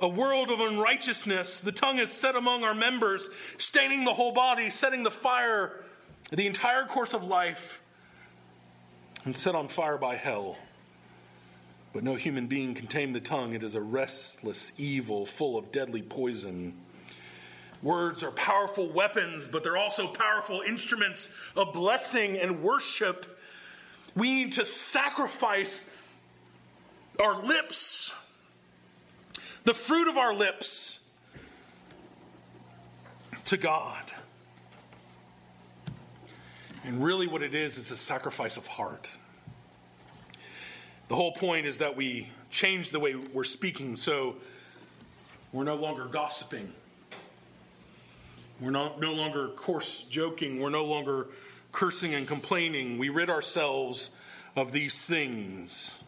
a 0.00 0.08
world 0.08 0.50
of 0.50 0.60
unrighteousness. 0.60 1.60
The 1.60 1.72
tongue 1.72 1.98
is 1.98 2.10
set 2.10 2.36
among 2.36 2.64
our 2.64 2.74
members, 2.74 3.28
staining 3.58 4.04
the 4.04 4.14
whole 4.14 4.32
body, 4.32 4.70
setting 4.70 5.02
the 5.02 5.10
fire, 5.10 5.72
the 6.30 6.46
entire 6.46 6.84
course 6.84 7.14
of 7.14 7.24
life, 7.24 7.82
and 9.24 9.36
set 9.36 9.54
on 9.54 9.68
fire 9.68 9.98
by 9.98 10.16
hell. 10.16 10.56
But 11.92 12.02
no 12.02 12.16
human 12.16 12.48
being 12.48 12.74
can 12.74 12.88
tame 12.88 13.12
the 13.12 13.20
tongue. 13.20 13.54
It 13.54 13.62
is 13.62 13.74
a 13.74 13.80
restless 13.80 14.72
evil 14.76 15.26
full 15.26 15.56
of 15.56 15.70
deadly 15.70 16.02
poison. 16.02 16.74
Words 17.82 18.24
are 18.24 18.32
powerful 18.32 18.88
weapons, 18.88 19.46
but 19.46 19.62
they're 19.62 19.76
also 19.76 20.08
powerful 20.08 20.62
instruments 20.62 21.30
of 21.56 21.72
blessing 21.72 22.38
and 22.38 22.62
worship. 22.62 23.38
We 24.16 24.44
need 24.44 24.52
to 24.52 24.64
sacrifice 24.64 25.88
our 27.20 27.42
lips, 27.42 28.14
the 29.64 29.74
fruit 29.74 30.08
of 30.08 30.16
our 30.16 30.34
lips, 30.34 31.00
to 33.46 33.56
God. 33.56 34.12
And 36.84 37.02
really, 37.02 37.26
what 37.26 37.42
it 37.42 37.54
is, 37.54 37.78
is 37.78 37.90
a 37.90 37.96
sacrifice 37.96 38.56
of 38.56 38.66
heart. 38.66 39.16
The 41.08 41.16
whole 41.16 41.32
point 41.32 41.66
is 41.66 41.78
that 41.78 41.96
we 41.96 42.30
change 42.50 42.90
the 42.90 43.00
way 43.00 43.14
we're 43.14 43.44
speaking 43.44 43.96
so 43.96 44.36
we're 45.52 45.64
no 45.64 45.76
longer 45.76 46.06
gossiping. 46.06 46.72
We're 48.60 48.70
not, 48.70 49.00
no 49.00 49.12
longer 49.12 49.48
coarse 49.48 50.02
joking. 50.04 50.60
We're 50.60 50.70
no 50.70 50.84
longer 50.84 51.28
cursing 51.72 52.14
and 52.14 52.26
complaining. 52.26 52.98
We 52.98 53.08
rid 53.08 53.28
ourselves 53.30 54.10
of 54.56 54.72
these 54.72 54.98
things. 54.98 55.98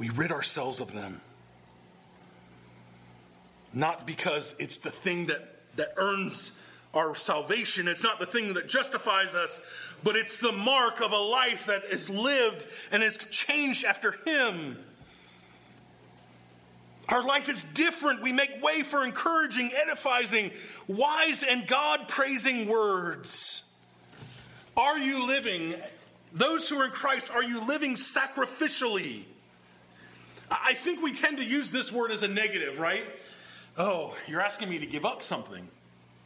We 0.00 0.08
rid 0.08 0.32
ourselves 0.32 0.80
of 0.80 0.94
them. 0.94 1.20
Not 3.74 4.06
because 4.06 4.56
it's 4.58 4.78
the 4.78 4.90
thing 4.90 5.26
that, 5.26 5.76
that 5.76 5.92
earns 5.98 6.52
our 6.94 7.14
salvation. 7.14 7.86
It's 7.86 8.02
not 8.02 8.18
the 8.18 8.24
thing 8.24 8.54
that 8.54 8.66
justifies 8.66 9.34
us, 9.34 9.60
but 10.02 10.16
it's 10.16 10.38
the 10.38 10.52
mark 10.52 11.02
of 11.02 11.12
a 11.12 11.18
life 11.18 11.66
that 11.66 11.84
is 11.84 12.08
lived 12.08 12.64
and 12.90 13.02
is 13.02 13.18
changed 13.30 13.84
after 13.84 14.12
Him. 14.26 14.78
Our 17.10 17.22
life 17.22 17.50
is 17.50 17.62
different. 17.62 18.22
We 18.22 18.32
make 18.32 18.62
way 18.62 18.80
for 18.80 19.04
encouraging, 19.04 19.70
edifying, 19.74 20.50
wise, 20.88 21.42
and 21.42 21.66
God 21.66 22.08
praising 22.08 22.68
words. 22.68 23.64
Are 24.78 24.98
you 24.98 25.26
living, 25.26 25.74
those 26.32 26.70
who 26.70 26.80
are 26.80 26.86
in 26.86 26.90
Christ, 26.90 27.30
are 27.30 27.44
you 27.44 27.60
living 27.66 27.96
sacrificially? 27.96 29.26
I 30.50 30.74
think 30.74 31.02
we 31.02 31.12
tend 31.12 31.38
to 31.38 31.44
use 31.44 31.70
this 31.70 31.92
word 31.92 32.10
as 32.10 32.22
a 32.22 32.28
negative, 32.28 32.78
right? 32.78 33.04
Oh, 33.78 34.16
you're 34.26 34.40
asking 34.40 34.68
me 34.68 34.78
to 34.78 34.86
give 34.86 35.04
up 35.04 35.22
something. 35.22 35.68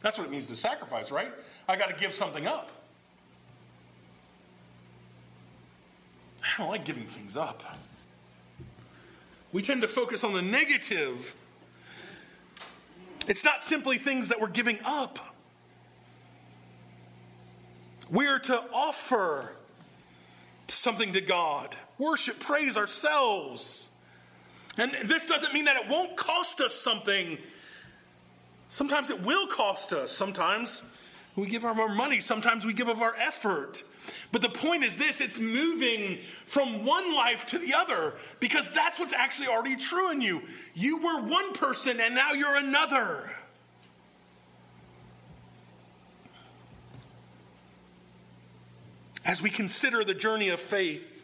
That's 0.01 0.17
what 0.17 0.27
it 0.27 0.31
means 0.31 0.47
to 0.47 0.55
sacrifice, 0.55 1.11
right? 1.11 1.31
I 1.67 1.75
got 1.75 1.89
to 1.89 1.95
give 1.95 2.13
something 2.13 2.47
up. 2.47 2.69
I 6.43 6.57
don't 6.57 6.69
like 6.69 6.85
giving 6.85 7.05
things 7.05 7.35
up. 7.35 7.63
We 9.51 9.61
tend 9.61 9.81
to 9.83 9.87
focus 9.87 10.23
on 10.23 10.33
the 10.33 10.41
negative. 10.41 11.35
It's 13.27 13.43
not 13.43 13.63
simply 13.63 13.97
things 13.97 14.29
that 14.29 14.39
we're 14.39 14.49
giving 14.49 14.79
up. 14.83 15.19
We're 18.11 18.39
to 18.39 18.63
offer 18.73 19.55
something 20.67 21.13
to 21.13 21.21
God, 21.21 21.75
worship, 21.97 22.39
praise 22.39 22.77
ourselves. 22.77 23.89
And 24.77 24.91
this 25.05 25.25
doesn't 25.25 25.53
mean 25.53 25.65
that 25.65 25.77
it 25.77 25.87
won't 25.87 26.17
cost 26.17 26.59
us 26.59 26.73
something. 26.73 27.37
Sometimes 28.69 29.09
it 29.09 29.21
will 29.21 29.47
cost 29.47 29.93
us. 29.93 30.11
Sometimes 30.11 30.81
we 31.35 31.47
give 31.47 31.63
of 31.63 31.79
our 31.79 31.89
money, 31.89 32.19
sometimes 32.19 32.65
we 32.65 32.73
give 32.73 32.87
of 32.87 33.01
our 33.01 33.15
effort. 33.17 33.83
But 34.31 34.41
the 34.41 34.49
point 34.49 34.83
is 34.83 34.97
this 34.97 35.21
it's 35.21 35.39
moving 35.39 36.19
from 36.45 36.85
one 36.85 37.13
life 37.13 37.45
to 37.47 37.57
the 37.57 37.73
other 37.73 38.13
because 38.39 38.71
that's 38.71 38.99
what's 38.99 39.13
actually 39.13 39.47
already 39.47 39.75
true 39.75 40.11
in 40.11 40.21
you. 40.21 40.41
You 40.73 40.97
were 41.01 41.21
one 41.21 41.53
person 41.53 41.99
and 41.99 42.15
now 42.15 42.31
you're 42.31 42.57
another. 42.57 43.31
As 49.25 49.41
we 49.41 49.49
consider 49.49 50.03
the 50.03 50.13
journey 50.13 50.49
of 50.49 50.59
faith, 50.59 51.14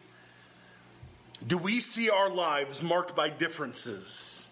do 1.45 1.57
we 1.57 1.79
see 1.79 2.09
our 2.09 2.29
lives 2.29 2.81
marked 2.81 3.15
by 3.15 3.29
differences? 3.29 4.47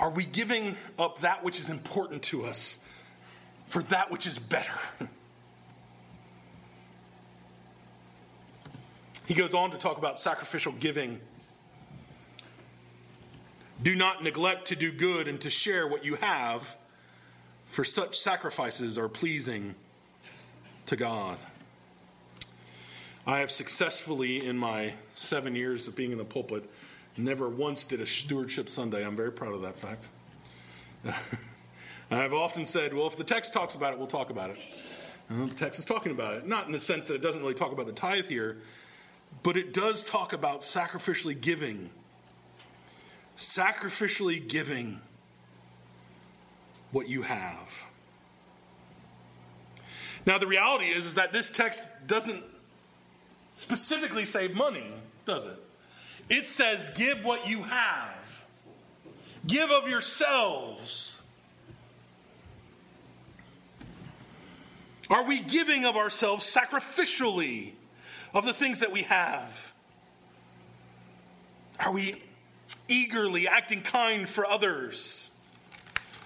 Are 0.00 0.10
we 0.10 0.24
giving 0.24 0.76
up 0.98 1.20
that 1.20 1.44
which 1.44 1.60
is 1.60 1.70
important 1.70 2.22
to 2.24 2.44
us 2.44 2.78
for 3.66 3.82
that 3.84 4.10
which 4.10 4.26
is 4.26 4.38
better? 4.38 4.78
He 9.26 9.34
goes 9.34 9.54
on 9.54 9.70
to 9.70 9.78
talk 9.78 9.98
about 9.98 10.18
sacrificial 10.18 10.72
giving. 10.72 11.20
Do 13.82 13.94
not 13.94 14.22
neglect 14.22 14.66
to 14.68 14.76
do 14.76 14.92
good 14.92 15.28
and 15.28 15.40
to 15.40 15.48
share 15.48 15.86
what 15.86 16.04
you 16.04 16.16
have, 16.16 16.76
for 17.66 17.84
such 17.84 18.18
sacrifices 18.18 18.98
are 18.98 19.08
pleasing 19.08 19.74
to 20.86 20.96
God. 20.96 21.38
I 23.24 23.38
have 23.38 23.52
successfully, 23.52 24.44
in 24.44 24.58
my 24.58 24.94
seven 25.14 25.54
years 25.54 25.86
of 25.86 25.94
being 25.94 26.10
in 26.10 26.18
the 26.18 26.24
pulpit, 26.24 26.68
never 27.16 27.48
once 27.48 27.84
did 27.84 28.00
a 28.00 28.06
stewardship 28.06 28.68
Sunday. 28.68 29.06
I'm 29.06 29.14
very 29.14 29.30
proud 29.30 29.54
of 29.54 29.62
that 29.62 29.78
fact. 29.78 30.08
I've 32.10 32.32
often 32.32 32.66
said, 32.66 32.92
well, 32.92 33.06
if 33.06 33.16
the 33.16 33.24
text 33.24 33.52
talks 33.52 33.76
about 33.76 33.92
it, 33.92 33.98
we'll 33.98 34.08
talk 34.08 34.30
about 34.30 34.50
it. 34.50 34.58
Well, 35.30 35.46
the 35.46 35.54
text 35.54 35.78
is 35.78 35.84
talking 35.84 36.10
about 36.10 36.34
it. 36.34 36.46
Not 36.48 36.66
in 36.66 36.72
the 36.72 36.80
sense 36.80 37.06
that 37.06 37.14
it 37.14 37.22
doesn't 37.22 37.40
really 37.40 37.54
talk 37.54 37.70
about 37.70 37.86
the 37.86 37.92
tithe 37.92 38.26
here, 38.26 38.58
but 39.44 39.56
it 39.56 39.72
does 39.72 40.02
talk 40.02 40.32
about 40.32 40.60
sacrificially 40.60 41.40
giving. 41.40 41.90
Sacrificially 43.36 44.46
giving 44.46 45.00
what 46.90 47.08
you 47.08 47.22
have. 47.22 47.84
Now, 50.26 50.38
the 50.38 50.48
reality 50.48 50.86
is, 50.86 51.06
is 51.06 51.14
that 51.14 51.32
this 51.32 51.50
text 51.50 51.84
doesn't 52.06 52.44
specifically 53.52 54.24
say 54.24 54.48
money, 54.48 54.86
does 55.24 55.44
it? 55.44 55.58
It 56.28 56.46
says, 56.46 56.90
give 56.94 57.24
what 57.24 57.48
you 57.48 57.62
have, 57.62 58.44
give 59.46 59.70
of 59.70 59.88
yourselves. 59.88 61.22
Are 65.10 65.24
we 65.24 65.40
giving 65.40 65.84
of 65.84 65.96
ourselves 65.96 66.44
sacrificially 66.44 67.72
of 68.32 68.46
the 68.46 68.54
things 68.54 68.80
that 68.80 68.92
we 68.92 69.02
have? 69.02 69.72
Are 71.78 71.92
we 71.92 72.22
eagerly 72.88 73.48
acting 73.48 73.82
kind 73.82 74.28
for 74.28 74.46
others? 74.46 75.30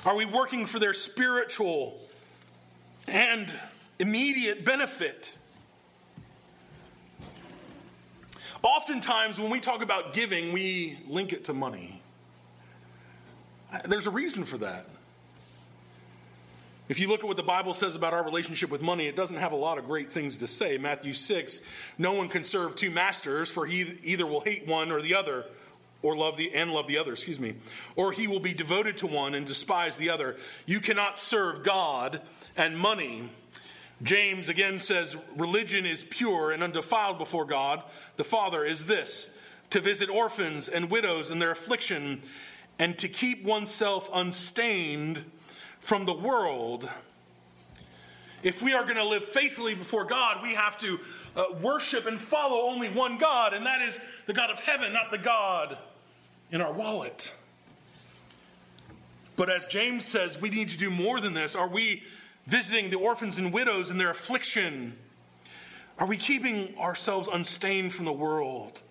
Are 0.04 0.14
we 0.14 0.24
working 0.24 0.66
for 0.66 0.78
their 0.78 0.94
spiritual 0.94 1.98
and 3.08 3.52
immediate 3.98 4.64
benefit? 4.64 5.36
Oftentimes, 8.62 9.38
when 9.38 9.50
we 9.50 9.60
talk 9.60 9.82
about 9.82 10.12
giving, 10.12 10.52
we 10.52 10.98
link 11.08 11.32
it 11.32 11.44
to 11.44 11.52
money. 11.52 12.00
There's 13.84 14.06
a 14.06 14.10
reason 14.10 14.44
for 14.44 14.58
that. 14.58 14.86
If 16.88 17.00
you 17.00 17.08
look 17.08 17.20
at 17.20 17.26
what 17.26 17.36
the 17.36 17.42
Bible 17.42 17.74
says 17.74 17.96
about 17.96 18.14
our 18.14 18.24
relationship 18.24 18.70
with 18.70 18.80
money, 18.80 19.06
it 19.06 19.16
doesn't 19.16 19.38
have 19.38 19.50
a 19.50 19.56
lot 19.56 19.76
of 19.76 19.86
great 19.86 20.12
things 20.12 20.38
to 20.38 20.46
say. 20.46 20.78
Matthew 20.78 21.14
6 21.14 21.60
No 21.98 22.12
one 22.12 22.28
can 22.28 22.44
serve 22.44 22.76
two 22.76 22.90
masters, 22.90 23.50
for 23.50 23.66
he 23.66 23.98
either 24.04 24.24
will 24.24 24.40
hate 24.40 24.66
one 24.68 24.92
or 24.92 25.02
the 25.02 25.14
other, 25.14 25.46
or 26.02 26.16
love 26.16 26.36
the 26.36 26.54
and 26.54 26.72
love 26.72 26.86
the 26.86 26.98
other, 26.98 27.12
excuse 27.12 27.40
me, 27.40 27.54
or 27.96 28.12
he 28.12 28.28
will 28.28 28.40
be 28.40 28.54
devoted 28.54 28.96
to 28.98 29.08
one 29.08 29.34
and 29.34 29.46
despise 29.46 29.96
the 29.96 30.10
other. 30.10 30.36
You 30.64 30.78
cannot 30.78 31.18
serve 31.18 31.64
God 31.64 32.22
and 32.56 32.78
money. 32.78 33.30
James 34.02 34.48
again 34.48 34.78
says, 34.78 35.16
Religion 35.36 35.86
is 35.86 36.04
pure 36.04 36.50
and 36.50 36.62
undefiled 36.62 37.18
before 37.18 37.44
God. 37.44 37.82
The 38.16 38.24
Father 38.24 38.64
is 38.64 38.86
this 38.86 39.30
to 39.70 39.80
visit 39.80 40.08
orphans 40.08 40.68
and 40.68 40.90
widows 40.90 41.30
in 41.30 41.38
their 41.38 41.50
affliction, 41.50 42.22
and 42.78 42.96
to 42.98 43.08
keep 43.08 43.44
oneself 43.44 44.08
unstained 44.14 45.24
from 45.80 46.04
the 46.04 46.14
world. 46.14 46.88
If 48.42 48.62
we 48.62 48.74
are 48.74 48.84
going 48.84 48.96
to 48.96 49.04
live 49.04 49.24
faithfully 49.24 49.74
before 49.74 50.04
God, 50.04 50.42
we 50.42 50.54
have 50.54 50.78
to 50.78 51.00
uh, 51.34 51.44
worship 51.60 52.06
and 52.06 52.20
follow 52.20 52.70
only 52.70 52.88
one 52.88 53.18
God, 53.18 53.54
and 53.54 53.66
that 53.66 53.80
is 53.82 53.98
the 54.26 54.34
God 54.34 54.50
of 54.50 54.60
heaven, 54.60 54.92
not 54.92 55.10
the 55.10 55.18
God 55.18 55.76
in 56.52 56.60
our 56.60 56.72
wallet. 56.72 57.34
But 59.34 59.50
as 59.50 59.66
James 59.66 60.04
says, 60.04 60.40
we 60.40 60.48
need 60.50 60.68
to 60.68 60.78
do 60.78 60.90
more 60.90 61.20
than 61.20 61.34
this. 61.34 61.56
Are 61.56 61.68
we 61.68 62.02
visiting 62.46 62.90
the 62.90 62.98
orphans 62.98 63.38
and 63.38 63.52
widows 63.52 63.90
in 63.90 63.98
their 63.98 64.10
affliction? 64.10 64.96
Are 65.98 66.06
we 66.06 66.16
keeping 66.16 66.76
ourselves 66.78 67.28
unstained 67.28 67.94
from 67.94 68.04
the 68.04 68.12
world? 68.12 68.82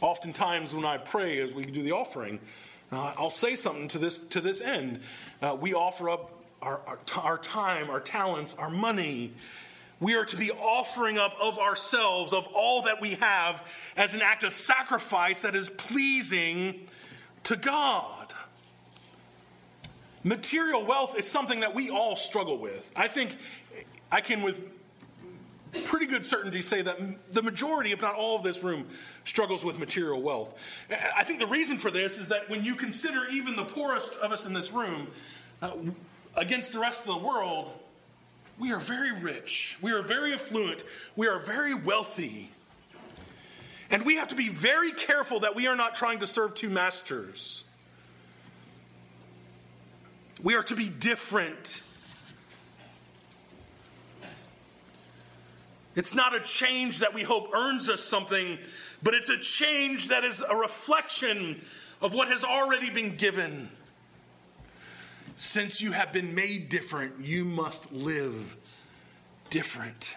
Oftentimes, 0.00 0.74
when 0.74 0.84
I 0.84 0.98
pray 0.98 1.40
as 1.40 1.52
we 1.52 1.64
do 1.64 1.82
the 1.82 1.92
offering, 1.92 2.40
uh, 2.90 3.14
I'll 3.16 3.30
say 3.30 3.56
something 3.56 3.88
to 3.88 3.98
this, 3.98 4.18
to 4.18 4.40
this 4.40 4.60
end. 4.60 5.00
Uh, 5.40 5.56
we 5.58 5.74
offer 5.74 6.10
up 6.10 6.42
our, 6.60 6.82
our, 6.86 6.98
our 7.22 7.38
time, 7.38 7.88
our 7.88 8.00
talents, 8.00 8.54
our 8.58 8.68
money. 8.68 9.32
We 10.00 10.16
are 10.16 10.24
to 10.26 10.36
be 10.36 10.50
offering 10.50 11.18
up 11.18 11.34
of 11.40 11.58
ourselves, 11.58 12.32
of 12.32 12.46
all 12.48 12.82
that 12.82 13.00
we 13.00 13.14
have, 13.14 13.66
as 13.96 14.14
an 14.14 14.22
act 14.22 14.42
of 14.42 14.52
sacrifice 14.52 15.42
that 15.42 15.54
is 15.54 15.70
pleasing 15.70 16.86
to 17.44 17.56
God. 17.56 18.21
Material 20.24 20.84
wealth 20.84 21.18
is 21.18 21.28
something 21.28 21.60
that 21.60 21.74
we 21.74 21.90
all 21.90 22.16
struggle 22.16 22.58
with. 22.58 22.90
I 22.94 23.08
think 23.08 23.36
I 24.10 24.20
can, 24.20 24.42
with 24.42 24.62
pretty 25.84 26.06
good 26.06 26.24
certainty, 26.24 26.62
say 26.62 26.82
that 26.82 26.98
the 27.34 27.42
majority, 27.42 27.92
if 27.92 28.02
not 28.02 28.14
all 28.14 28.36
of 28.36 28.42
this 28.42 28.62
room, 28.62 28.86
struggles 29.24 29.64
with 29.64 29.78
material 29.78 30.20
wealth. 30.20 30.54
I 31.16 31.24
think 31.24 31.40
the 31.40 31.46
reason 31.46 31.78
for 31.78 31.90
this 31.90 32.18
is 32.18 32.28
that 32.28 32.48
when 32.48 32.64
you 32.64 32.76
consider 32.76 33.26
even 33.32 33.56
the 33.56 33.64
poorest 33.64 34.14
of 34.16 34.32
us 34.32 34.46
in 34.46 34.52
this 34.52 34.72
room 34.72 35.08
uh, 35.60 35.72
against 36.36 36.72
the 36.72 36.78
rest 36.78 37.06
of 37.06 37.14
the 37.14 37.26
world, 37.26 37.72
we 38.58 38.72
are 38.72 38.80
very 38.80 39.12
rich, 39.12 39.78
we 39.80 39.92
are 39.92 40.02
very 40.02 40.34
affluent, 40.34 40.84
we 41.16 41.26
are 41.26 41.38
very 41.38 41.74
wealthy. 41.74 42.50
And 43.90 44.06
we 44.06 44.16
have 44.16 44.28
to 44.28 44.34
be 44.34 44.48
very 44.48 44.92
careful 44.92 45.40
that 45.40 45.54
we 45.54 45.66
are 45.66 45.76
not 45.76 45.94
trying 45.94 46.20
to 46.20 46.26
serve 46.26 46.54
two 46.54 46.70
masters. 46.70 47.64
We 50.42 50.54
are 50.56 50.62
to 50.64 50.74
be 50.74 50.88
different. 50.88 51.82
It's 55.94 56.14
not 56.14 56.34
a 56.34 56.40
change 56.40 57.00
that 57.00 57.14
we 57.14 57.22
hope 57.22 57.54
earns 57.54 57.88
us 57.88 58.02
something, 58.02 58.58
but 59.02 59.14
it's 59.14 59.28
a 59.28 59.38
change 59.38 60.08
that 60.08 60.24
is 60.24 60.42
a 60.48 60.56
reflection 60.56 61.62
of 62.00 62.14
what 62.14 62.28
has 62.28 62.42
already 62.42 62.90
been 62.90 63.16
given. 63.16 63.68
Since 65.36 65.80
you 65.80 65.92
have 65.92 66.12
been 66.12 66.34
made 66.34 66.68
different, 66.68 67.18
you 67.20 67.44
must 67.44 67.92
live 67.92 68.56
different. 69.50 70.16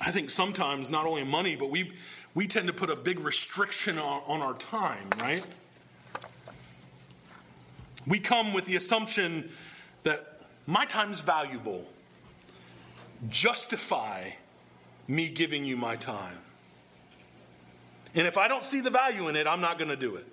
I 0.00 0.10
think 0.10 0.28
sometimes 0.28 0.90
not 0.90 1.06
only 1.06 1.24
money, 1.24 1.56
but 1.56 1.70
we 1.70 1.92
we 2.34 2.46
tend 2.48 2.66
to 2.66 2.72
put 2.72 2.90
a 2.90 2.96
big 2.96 3.20
restriction 3.20 3.98
on, 3.98 4.22
on 4.26 4.42
our 4.42 4.54
time, 4.54 5.08
right? 5.18 5.46
We 8.06 8.18
come 8.18 8.52
with 8.52 8.66
the 8.66 8.76
assumption 8.76 9.50
that 10.02 10.40
my 10.66 10.84
time 10.84 11.12
is 11.12 11.20
valuable. 11.20 11.86
Justify 13.28 14.30
me 15.06 15.28
giving 15.28 15.64
you 15.64 15.76
my 15.76 15.96
time. 15.96 16.38
And 18.14 18.26
if 18.26 18.36
I 18.36 18.48
don't 18.48 18.64
see 18.64 18.80
the 18.80 18.90
value 18.90 19.28
in 19.28 19.36
it, 19.36 19.46
I'm 19.46 19.60
not 19.60 19.78
going 19.78 19.90
to 19.90 19.96
do 19.96 20.16
it. 20.16 20.26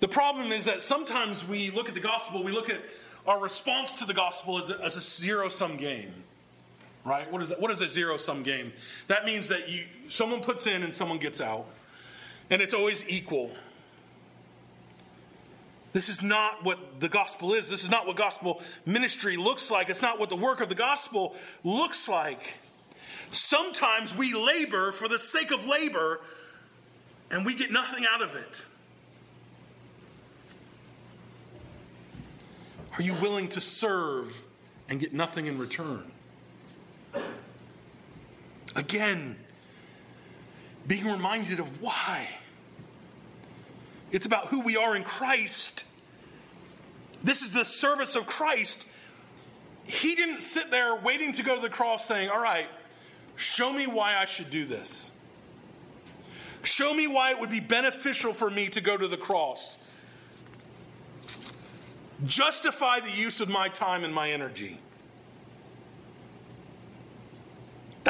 The 0.00 0.08
problem 0.08 0.52
is 0.52 0.64
that 0.66 0.82
sometimes 0.82 1.46
we 1.46 1.70
look 1.70 1.88
at 1.88 1.94
the 1.94 2.00
gospel, 2.00 2.42
we 2.42 2.52
look 2.52 2.70
at 2.70 2.80
our 3.26 3.40
response 3.40 3.94
to 3.94 4.04
the 4.04 4.14
gospel 4.14 4.58
as 4.58 4.70
a, 4.70 4.84
as 4.84 4.96
a 4.96 5.00
zero 5.00 5.48
sum 5.48 5.76
game 5.76 6.12
right? 7.04 7.30
What 7.30 7.42
is? 7.42 7.52
What 7.58 7.70
is 7.70 7.80
a 7.80 7.88
zero 7.88 8.16
sum 8.16 8.42
game? 8.42 8.72
That 9.08 9.24
means 9.24 9.48
that 9.48 9.68
you 9.68 9.84
someone 10.08 10.40
puts 10.40 10.66
in 10.66 10.82
and 10.82 10.94
someone 10.94 11.18
gets 11.18 11.40
out, 11.40 11.66
and 12.50 12.62
it's 12.62 12.74
always 12.74 13.08
equal. 13.08 13.50
This 15.92 16.08
is 16.08 16.22
not 16.22 16.64
what 16.64 17.00
the 17.00 17.08
gospel 17.08 17.52
is. 17.52 17.68
This 17.68 17.84
is 17.84 17.90
not 17.90 18.06
what 18.06 18.16
gospel 18.16 18.62
ministry 18.86 19.36
looks 19.36 19.70
like. 19.70 19.90
It's 19.90 20.00
not 20.00 20.18
what 20.18 20.30
the 20.30 20.36
work 20.36 20.60
of 20.60 20.68
the 20.68 20.74
gospel 20.74 21.34
looks 21.64 22.08
like. 22.08 22.58
Sometimes 23.30 24.16
we 24.16 24.34
labor 24.34 24.92
for 24.92 25.08
the 25.08 25.18
sake 25.18 25.50
of 25.50 25.66
labor 25.66 26.20
and 27.30 27.44
we 27.44 27.54
get 27.54 27.70
nothing 27.70 28.04
out 28.08 28.22
of 28.22 28.34
it. 28.36 28.62
Are 32.96 33.02
you 33.02 33.14
willing 33.14 33.48
to 33.48 33.60
serve 33.60 34.42
and 34.88 35.00
get 35.00 35.14
nothing 35.14 35.46
in 35.46 35.58
return? 35.58 36.11
Again, 38.74 39.36
being 40.86 41.06
reminded 41.06 41.60
of 41.60 41.80
why. 41.82 42.28
It's 44.10 44.26
about 44.26 44.48
who 44.48 44.60
we 44.60 44.76
are 44.76 44.96
in 44.96 45.04
Christ. 45.04 45.84
This 47.22 47.42
is 47.42 47.52
the 47.52 47.64
service 47.64 48.16
of 48.16 48.26
Christ. 48.26 48.86
He 49.84 50.14
didn't 50.14 50.40
sit 50.40 50.70
there 50.70 50.96
waiting 50.96 51.32
to 51.32 51.42
go 51.42 51.56
to 51.56 51.62
the 51.62 51.70
cross 51.70 52.06
saying, 52.06 52.28
All 52.28 52.42
right, 52.42 52.66
show 53.36 53.72
me 53.72 53.86
why 53.86 54.16
I 54.16 54.24
should 54.24 54.50
do 54.50 54.64
this. 54.64 55.10
Show 56.62 56.94
me 56.94 57.06
why 57.08 57.30
it 57.30 57.40
would 57.40 57.50
be 57.50 57.60
beneficial 57.60 58.32
for 58.32 58.48
me 58.48 58.68
to 58.68 58.80
go 58.80 58.96
to 58.96 59.08
the 59.08 59.16
cross. 59.16 59.78
Justify 62.24 63.00
the 63.00 63.10
use 63.10 63.40
of 63.40 63.48
my 63.48 63.68
time 63.68 64.04
and 64.04 64.14
my 64.14 64.30
energy. 64.30 64.78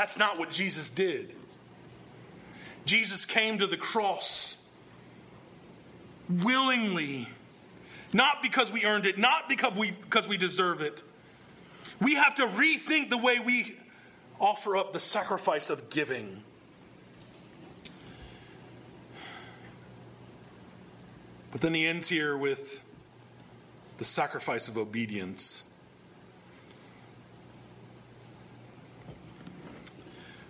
That's 0.03 0.19
not 0.19 0.37
what 0.37 0.51
Jesus 0.51 0.91
did. 0.91 1.33
Jesus 2.87 3.25
came 3.25 3.59
to 3.59 3.69
the 3.69 3.77
cross 3.77 4.57
willingly, 6.29 7.29
not 8.13 8.43
because 8.43 8.73
we 8.73 8.85
earned 8.85 9.07
it, 9.07 9.17
not 9.17 9.49
because 9.49 9.79
we, 9.79 9.93
because 9.93 10.27
we 10.27 10.37
deserve 10.37 10.81
it. 10.81 11.05
We 12.01 12.17
have 12.17 12.35
to 12.35 12.47
rethink 12.49 13.11
the 13.11 13.17
way 13.17 13.39
we 13.39 13.77
offer 14.41 14.77
up 14.77 14.93
the 14.93 14.99
sacrifice 14.99 15.71
of 15.71 15.89
giving. 15.89 16.43
But 21.53 21.61
then 21.61 21.75
he 21.75 21.87
ends 21.87 22.09
here 22.09 22.37
with 22.37 22.83
the 23.99 24.05
sacrifice 24.05 24.67
of 24.67 24.77
obedience. 24.77 25.63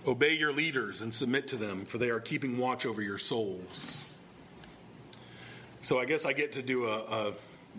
Obey 0.07 0.35
your 0.35 0.53
leaders 0.53 1.01
and 1.01 1.15
submit 1.15 1.49
to 1.49 1.57
them, 1.57 1.85
for 1.85 1.99
they 1.99 2.11
are 2.11 2.21
keeping 2.21 2.59
watch 2.59 2.87
over 2.87 3.01
your 3.01 3.19
souls. 3.19 4.05
So 5.83 5.99
I 5.99 6.05
guess 6.05 6.25
I 6.25 6.33
get 6.33 6.53
to 6.53 6.63
do 6.63 6.87
a, 6.87 6.99
a 6.99 7.33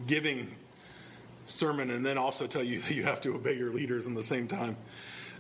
giving 0.08 0.56
sermon 1.46 1.90
and 1.90 2.06
then 2.06 2.18
also 2.18 2.48
tell 2.48 2.64
you 2.64 2.80
that 2.82 2.94
you 2.94 3.04
have 3.04 3.22
to 3.22 3.36
obey 3.36 3.58
your 3.58 3.72
leaders 3.72 4.06
in 4.06 4.14
the 4.14 4.24
same 4.24 4.48
time. 4.48 4.78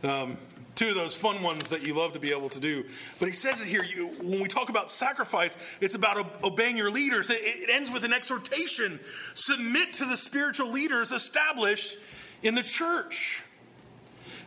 Um, 0.03 0.37
two 0.75 0.89
of 0.89 0.95
those 0.95 1.15
fun 1.15 1.41
ones 1.41 1.69
that 1.69 1.83
you 1.83 1.93
love 1.93 2.13
to 2.13 2.19
be 2.19 2.31
able 2.31 2.49
to 2.49 2.59
do. 2.59 2.83
But 3.19 3.27
he 3.27 3.31
says 3.33 3.61
it 3.61 3.67
here 3.67 3.83
you, 3.83 4.09
when 4.21 4.41
we 4.41 4.47
talk 4.47 4.69
about 4.69 4.91
sacrifice, 4.91 5.55
it's 5.79 5.95
about 5.95 6.43
obeying 6.43 6.75
your 6.77 6.91
leaders. 6.91 7.29
It, 7.29 7.39
it 7.41 7.69
ends 7.69 7.91
with 7.91 8.03
an 8.03 8.13
exhortation 8.13 8.99
submit 9.33 9.93
to 9.93 10.05
the 10.05 10.17
spiritual 10.17 10.69
leaders 10.69 11.11
established 11.11 11.97
in 12.41 12.55
the 12.55 12.63
church. 12.63 13.43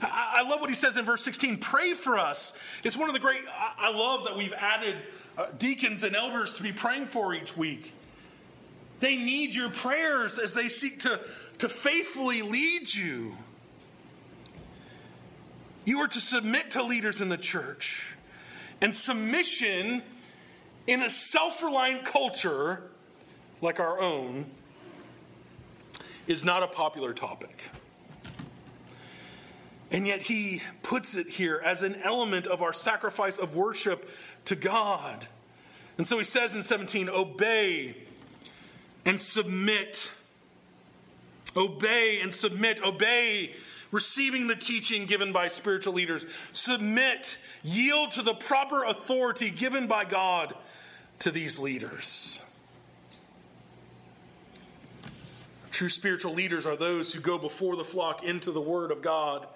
I, 0.03 0.43
love 0.49 0.61
what 0.61 0.71
he 0.71 0.77
says 0.77 0.97
in 0.97 1.05
verse 1.05 1.25
16 1.25 1.59
pray 1.59 1.95
for 1.95 2.19
us. 2.19 2.53
It's 2.85 2.97
one 2.97 3.09
of 3.09 3.15
the 3.15 3.21
great, 3.21 3.41
I, 3.49 3.89
I 3.89 3.93
love 3.93 4.25
that 4.25 4.37
we've 4.37 4.53
added 4.53 4.97
uh, 5.37 5.47
deacons 5.59 6.03
and 6.03 6.15
elders 6.15 6.55
to 6.55 6.63
be 6.63 6.73
praying 6.73 7.07
for 7.07 7.35
each 7.35 7.57
week. 7.57 7.93
They 9.01 9.17
need 9.17 9.55
your 9.55 9.71
prayers 9.71 10.39
as 10.39 10.55
they 10.55 10.69
seek 10.69 11.01
to, 11.01 11.21
to 11.59 11.69
faithfully 11.69 12.43
lead 12.43 12.95
you. 12.95 13.37
You 15.85 15.99
are 15.99 16.09
to 16.09 16.21
submit 16.21 16.73
to 16.73 16.83
leaders 16.83 17.21
in 17.21 17.29
the 17.29 17.37
church. 17.37 18.15
And 18.81 18.95
submission 18.95 20.03
in 20.87 21.03
a 21.03 21.11
self 21.11 21.63
reliant 21.63 22.05
culture 22.05 22.83
like 23.63 23.81
our 23.81 24.01
own 24.01 24.47
is 26.27 26.45
not 26.45 26.63
a 26.63 26.67
popular 26.67 27.13
topic. 27.13 27.71
And 29.91 30.07
yet 30.07 30.23
he 30.23 30.63
puts 30.83 31.15
it 31.15 31.29
here 31.29 31.61
as 31.65 31.83
an 31.83 31.95
element 32.03 32.47
of 32.47 32.63
our 32.63 32.73
sacrifice 32.73 33.39
of 33.39 33.57
worship 33.57 34.11
to 34.47 34.57
God. 34.57 35.27
And 35.97 36.07
so 36.07 36.19
he 36.19 36.25
says 36.25 36.55
in 36.55 36.63
17, 36.63 37.09
obey 37.09 37.97
and 39.05 39.21
submit. 39.21 40.13
Obey 41.57 42.21
and 42.21 42.35
submit. 42.35 42.85
Obey 42.85 43.55
receiving 43.91 44.47
the 44.47 44.57
teaching 44.57 45.07
given 45.07 45.33
by 45.33 45.49
spiritual 45.49 45.95
leaders. 45.95 46.27
Submit, 46.53 47.39
yield 47.63 48.11
to 48.13 48.23
the 48.23 48.35
proper 48.35 48.85
authority 48.85 49.51
given 49.51 49.87
by 49.87 50.05
God 50.05 50.55
to 51.21 51.31
these 51.31 51.59
leaders. 51.59 52.43
True 55.71 55.89
spiritual 55.89 56.35
leaders 56.35 56.67
are 56.67 56.77
those 56.77 57.13
who 57.13 57.21
go 57.21 57.39
before 57.39 57.77
the 57.77 57.85
flock 57.85 58.25
into 58.25 58.51
the 58.51 58.61
Word 58.61 58.91
of 58.91 59.03
God. 59.03 59.47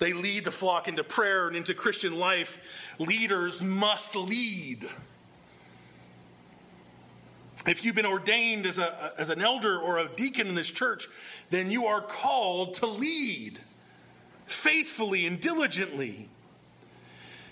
They 0.00 0.14
lead 0.14 0.46
the 0.46 0.50
flock 0.50 0.88
into 0.88 1.04
prayer 1.04 1.46
and 1.46 1.54
into 1.54 1.74
Christian 1.74 2.18
life. 2.18 2.60
Leaders 2.98 3.62
must 3.62 4.16
lead. 4.16 4.88
If 7.66 7.84
you've 7.84 7.94
been 7.94 8.06
ordained 8.06 8.64
as, 8.64 8.78
a, 8.78 9.12
as 9.18 9.28
an 9.28 9.42
elder 9.42 9.78
or 9.78 9.98
a 9.98 10.08
deacon 10.08 10.46
in 10.46 10.54
this 10.54 10.70
church, 10.70 11.06
then 11.50 11.70
you 11.70 11.84
are 11.86 12.00
called 12.00 12.74
to 12.74 12.86
lead 12.86 13.60
faithfully 14.46 15.26
and 15.26 15.38
diligently. 15.38 16.30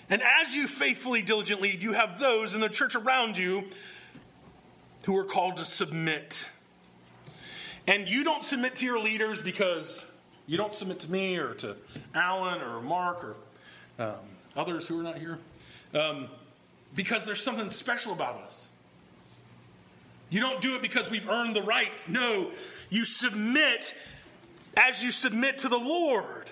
And 0.09 0.23
as 0.41 0.55
you 0.55 0.67
faithfully, 0.67 1.21
diligently, 1.21 1.77
you 1.79 1.93
have 1.93 2.19
those 2.19 2.55
in 2.55 2.61
the 2.61 2.69
church 2.69 2.95
around 2.95 3.37
you 3.37 3.65
who 5.05 5.15
are 5.15 5.23
called 5.23 5.57
to 5.57 5.65
submit. 5.65 6.49
And 7.85 8.09
you 8.09 8.23
don't 8.23 8.43
submit 8.43 8.77
to 8.77 8.85
your 8.85 8.99
leaders 8.99 9.39
because 9.39 10.07
you 10.49 10.57
don't 10.57 10.73
submit 10.73 10.99
to 11.01 11.11
me 11.11 11.37
or 11.37 11.53
to 11.53 11.75
Alan 12.15 12.59
or 12.63 12.81
Mark 12.81 13.23
or 13.23 13.35
um, 14.03 14.19
others 14.57 14.87
who 14.87 14.99
are 14.99 15.03
not 15.03 15.19
here 15.19 15.37
um, 15.93 16.27
because 16.95 17.23
there's 17.23 17.43
something 17.43 17.69
special 17.69 18.13
about 18.13 18.37
us. 18.37 18.71
You 20.31 20.39
don't 20.39 20.59
do 20.59 20.75
it 20.75 20.81
because 20.81 21.11
we've 21.11 21.29
earned 21.29 21.55
the 21.55 21.61
right. 21.61 22.03
No, 22.09 22.49
you 22.89 23.05
submit 23.05 23.93
as 24.75 25.03
you 25.03 25.11
submit 25.11 25.59
to 25.59 25.69
the 25.69 25.77
Lord. 25.77 26.49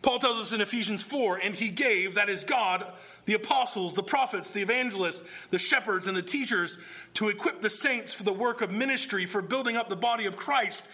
Paul 0.00 0.20
tells 0.20 0.40
us 0.40 0.52
in 0.52 0.60
Ephesians 0.60 1.02
4 1.02 1.38
and 1.38 1.56
he 1.56 1.70
gave, 1.70 2.14
that 2.14 2.28
is 2.28 2.44
God, 2.44 2.86
the 3.24 3.34
apostles, 3.34 3.94
the 3.94 4.02
prophets, 4.02 4.50
the 4.50 4.62
evangelists, 4.62 5.22
the 5.50 5.58
shepherds, 5.58 6.06
and 6.06 6.16
the 6.16 6.22
teachers 6.22 6.78
to 7.14 7.28
equip 7.28 7.62
the 7.62 7.70
saints 7.70 8.12
for 8.12 8.24
the 8.24 8.32
work 8.32 8.60
of 8.62 8.72
ministry, 8.72 9.26
for 9.26 9.40
building 9.40 9.76
up 9.76 9.88
the 9.88 9.96
body 9.96 10.26
of 10.26 10.36
Christ. 10.36 10.86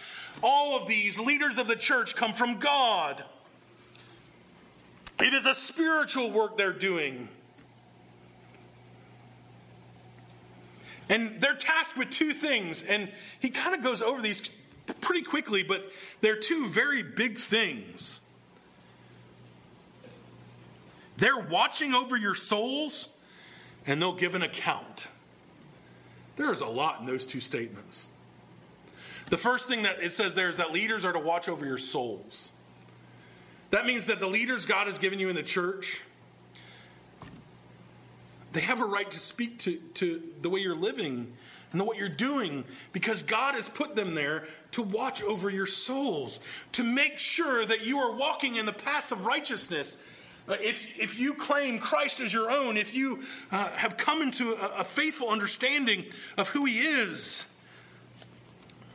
All 0.43 0.79
of 0.79 0.87
these 0.87 1.19
leaders 1.19 1.57
of 1.57 1.67
the 1.67 1.75
church 1.75 2.15
come 2.15 2.33
from 2.33 2.59
God. 2.59 3.23
It 5.19 5.33
is 5.33 5.45
a 5.45 5.55
spiritual 5.55 6.31
work 6.31 6.57
they're 6.57 6.71
doing. 6.71 7.27
And 11.09 11.41
they're 11.41 11.55
tasked 11.55 11.97
with 11.97 12.11
two 12.11 12.33
things, 12.33 12.83
and 12.83 13.09
he 13.39 13.49
kind 13.49 13.73
of 13.73 13.81
goes 13.81 14.03
over 14.03 14.21
these 14.21 14.47
pretty 15.01 15.23
quickly, 15.23 15.63
but 15.63 15.89
they're 16.21 16.39
two 16.39 16.67
very 16.67 17.01
big 17.01 17.37
things. 17.37 18.19
They're 21.19 21.39
watching 21.39 21.93
over 21.93 22.17
your 22.17 22.35
souls, 22.35 23.09
and 23.85 24.01
they'll 24.01 24.15
give 24.15 24.35
an 24.35 24.41
account. 24.41 25.09
There 26.35 26.51
is 26.51 26.61
a 26.61 26.67
lot 26.67 27.01
in 27.01 27.05
those 27.05 27.25
two 27.25 27.39
statements. 27.39 28.07
The 29.29 29.37
first 29.37 29.67
thing 29.67 29.83
that 29.83 30.01
it 30.01 30.11
says 30.11 30.33
there 30.33 30.49
is 30.49 30.57
that 30.57 30.71
leaders 30.71 31.05
are 31.05 31.13
to 31.13 31.19
watch 31.19 31.47
over 31.47 31.65
your 31.65 31.77
souls. 31.77 32.51
That 33.71 33.85
means 33.85 34.05
that 34.05 34.19
the 34.19 34.27
leaders 34.27 34.65
God 34.65 34.87
has 34.87 34.97
given 34.97 35.19
you 35.19 35.29
in 35.29 35.35
the 35.35 35.43
church 35.43 36.01
they 38.51 38.61
have 38.61 38.81
a 38.81 38.85
right 38.85 39.09
to 39.09 39.19
speak 39.19 39.59
to, 39.59 39.77
to 39.95 40.23
the 40.41 40.49
way 40.49 40.59
you're 40.59 40.75
living 40.75 41.33
and 41.71 41.85
what 41.85 41.97
you're 41.97 42.09
doing 42.09 42.63
because 42.91 43.21
God 43.21 43.53
has 43.55 43.69
put 43.69 43.95
them 43.95 44.15
there 44.15 44.45
to 44.71 44.81
watch 44.81 45.21
over 45.21 45.49
your 45.49 45.67
souls, 45.67 46.39
to 46.71 46.83
make 46.83 47.19
sure 47.19 47.65
that 47.65 47.85
you 47.85 47.99
are 47.99 48.11
walking 48.11 48.55
in 48.55 48.65
the 48.65 48.73
paths 48.73 49.11
of 49.11 49.25
righteousness. 49.25 49.97
If, 50.49 50.99
if 50.99 51.19
you 51.19 51.33
claim 51.33 51.79
Christ 51.79 52.19
as 52.19 52.33
your 52.33 52.49
own, 52.49 52.77
if 52.77 52.95
you 52.95 53.23
uh, 53.51 53.69
have 53.71 53.97
come 53.97 54.21
into 54.21 54.53
a, 54.53 54.79
a 54.79 54.83
faithful 54.83 55.29
understanding 55.29 56.05
of 56.37 56.49
who 56.49 56.65
He 56.65 56.79
is, 56.79 57.45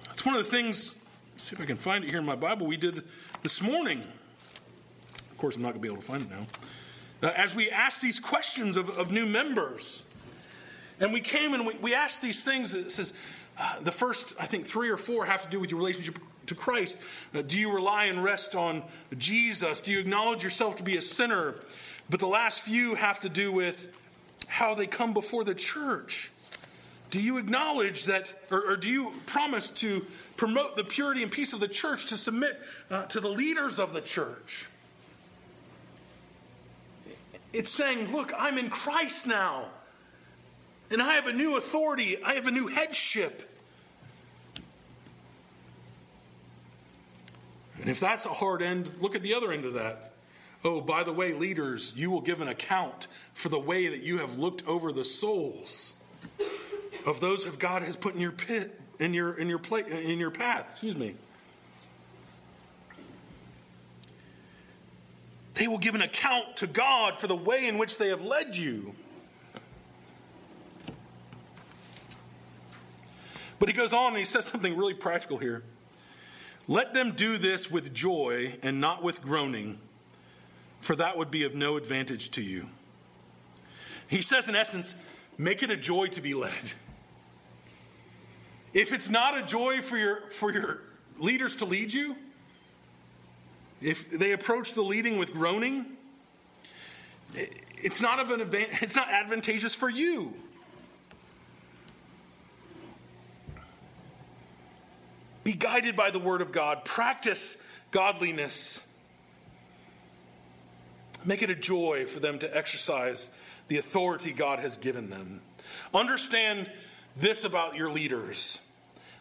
that's 0.07 0.25
one 0.25 0.35
of 0.35 0.43
the 0.43 0.51
things, 0.51 0.95
see 1.37 1.55
if 1.55 1.61
I 1.61 1.64
can 1.64 1.77
find 1.77 2.05
it 2.05 2.11
here 2.11 2.19
in 2.19 2.27
my 2.27 2.37
Bible, 2.37 2.67
we 2.67 2.77
did 2.77 3.03
this 3.43 3.62
morning. 3.62 4.03
Of 5.31 5.38
course, 5.38 5.57
I'm 5.57 5.62
not 5.62 5.75
going 5.75 5.83
to 5.83 5.88
be 5.88 5.88
able 5.88 6.03
to 6.03 6.07
find 6.07 6.23
it 6.23 6.31
now 6.31 6.47
uh, 7.23 7.33
as 7.37 7.55
we 7.55 7.71
asked 7.71 8.03
these 8.03 8.21
questions 8.21 8.77
of, 8.77 8.90
of 8.99 9.11
new 9.11 9.27
members. 9.27 10.03
And 11.01 11.12
we 11.12 11.21
came 11.21 11.55
and 11.55 11.67
we, 11.67 11.75
we 11.79 11.95
asked 11.95 12.23
these 12.23 12.45
things. 12.45 12.75
It 12.75 12.93
says, 12.93 13.12
Uh, 13.57 13.81
the 13.83 13.93
first, 13.93 14.35
I 14.40 14.47
think, 14.47 14.67
three 14.67 14.90
or 14.90 14.97
four 14.97 15.27
have 15.27 15.43
to 15.45 15.49
do 15.49 15.61
with 15.61 15.71
your 15.71 15.79
relationship 15.79 16.19
to 16.46 16.54
Christ. 16.54 16.98
Uh, 17.35 17.42
do 17.42 17.59
you 17.59 17.74
rely 17.74 18.07
and 18.07 18.22
rest 18.22 18.54
on 18.54 18.83
Jesus? 19.16 19.80
Do 19.80 19.92
you 19.92 20.00
acknowledge 20.00 20.42
yourself 20.42 20.76
to 20.76 20.83
be 20.83 20.96
a 20.96 21.02
sinner? 21.02 21.54
But 22.11 22.20
the 22.20 22.26
last 22.26 22.61
few 22.62 22.94
have 22.94 23.20
to 23.20 23.28
do 23.28 23.52
with 23.52 23.88
how 24.48 24.74
they 24.74 24.87
come 24.87 25.14
before 25.14 25.44
the 25.44 25.54
church. 25.54 26.30
Do 27.11 27.20
you 27.20 27.38
acknowledge 27.38 28.04
that, 28.04 28.33
or, 28.50 28.72
or 28.72 28.76
do 28.76 28.88
you 28.88 29.12
promise 29.26 29.70
to 29.70 30.04
promote 30.37 30.76
the 30.76 30.85
purity 30.85 31.22
and 31.22 31.30
peace 31.30 31.52
of 31.52 31.61
the 31.61 31.68
church, 31.68 32.07
to 32.07 32.16
submit 32.16 32.61
uh, 32.90 33.04
to 33.04 33.20
the 33.20 33.28
leaders 33.28 33.78
of 33.78 33.92
the 33.92 34.00
church? 34.00 34.66
It's 37.52 37.70
saying, 37.70 38.12
look, 38.12 38.33
I'm 38.37 38.59
in 38.59 38.68
Christ 38.68 39.26
now. 39.26 39.66
And 40.90 41.00
I 41.00 41.14
have 41.14 41.28
a 41.28 41.33
new 41.33 41.57
authority, 41.57 42.22
I 42.22 42.35
have 42.35 42.46
a 42.46 42.50
new 42.50 42.66
headship. 42.66 43.48
And 47.85 47.90
if 47.90 48.01
that's 48.01 48.25
a 48.25 48.31
hard 48.31 48.62
end, 48.62 48.90
look 48.99 49.14
at 49.14 49.23
the 49.23 49.35
other 49.35 49.53
end 49.53 49.66
of 49.66 49.75
that. 49.75 50.12
Oh, 50.64 50.81
by 50.81 51.05
the 51.05 51.12
way, 51.12 51.35
leaders, 51.35 51.92
you 51.94 52.11
will 52.11 52.23
give 52.23 52.40
an 52.40 52.49
account 52.49 53.09
for 53.35 53.51
the 53.51 53.61
way 53.61 53.88
that 53.88 54.01
you 54.01 54.16
have 54.16 54.38
looked 54.38 54.66
over 54.66 54.90
the 54.90 55.05
souls 55.05 55.92
of 57.05 57.20
those 57.20 57.44
of 57.44 57.59
God 57.59 57.83
has 57.83 57.94
put 57.94 58.14
in 58.14 58.23
your 58.23 58.33
pit, 58.33 58.81
in 58.99 59.12
your 59.12 59.35
in 59.35 59.51
your 59.51 59.59
plate, 59.59 59.88
in 59.88 60.18
your 60.18 60.31
path. 60.31 60.70
Excuse 60.70 60.97
me. 60.97 61.14
They 65.53 65.68
will 65.68 65.77
give 65.77 65.94
an 65.94 66.01
account 66.01 66.57
to 66.57 66.66
God 66.66 67.18
for 67.18 67.27
the 67.27 67.37
way 67.37 67.68
in 67.68 67.77
which 67.77 67.99
they 67.99 68.09
have 68.09 68.25
led 68.25 68.57
you. 68.57 68.94
But 73.59 73.68
he 73.68 73.75
goes 73.75 73.92
on 73.92 74.12
and 74.12 74.16
he 74.16 74.25
says 74.25 74.47
something 74.47 74.75
really 74.75 74.94
practical 74.94 75.37
here. 75.37 75.64
Let 76.66 76.94
them 76.94 77.12
do 77.12 77.37
this 77.37 77.70
with 77.70 77.92
joy 77.92 78.57
and 78.62 78.81
not 78.81 79.03
with 79.03 79.20
groaning, 79.20 79.79
for 80.81 80.96
that 80.96 81.16
would 81.16 81.31
be 81.31 81.44
of 81.44 81.55
no 81.55 81.77
advantage 81.77 82.31
to 82.33 82.42
you. 82.42 82.68
He 84.09 84.22
says, 84.22 84.48
in 84.48 84.57
essence, 84.57 84.94
make 85.37 85.62
it 85.62 85.70
a 85.70 85.77
joy 85.77 86.07
to 86.09 86.20
be 86.20 86.35
led. 86.35 86.72
If 88.72 88.92
it's 88.92 89.09
not 89.09 89.38
a 89.38 89.42
joy 89.42 89.79
for 89.79 89.96
your, 89.96 90.20
for 90.31 90.53
your 90.53 90.83
leaders 91.18 91.57
to 91.57 91.64
lead 91.64 91.92
you, 91.92 92.16
if 93.81 94.11
they 94.11 94.33
approach 94.33 94.74
the 94.74 94.83
leading 94.83 95.18
with 95.18 95.33
groaning, 95.33 95.85
it's 97.35 98.00
not, 98.00 98.18
of 98.20 98.31
an, 98.31 98.48
it's 98.53 98.96
not 98.96 99.11
advantageous 99.11 99.74
for 99.74 99.90
you. 99.90 100.33
Be 105.44 105.52
guided 105.52 105.94
by 105.94 106.11
the 106.11 106.18
Word 106.18 106.40
of 106.40 106.52
God. 106.52 106.85
Practice 106.85 107.57
godliness. 107.90 108.83
Make 111.24 111.42
it 111.42 111.50
a 111.50 111.54
joy 111.54 112.07
for 112.07 112.20
them 112.20 112.38
to 112.40 112.57
exercise 112.57 113.30
the 113.68 113.78
authority 113.78 114.33
God 114.33 114.59
has 114.59 114.76
given 114.76 115.11
them. 115.11 115.40
Understand 115.94 116.70
this 117.16 117.44
about 117.44 117.76
your 117.76 117.90
leaders 117.90 118.59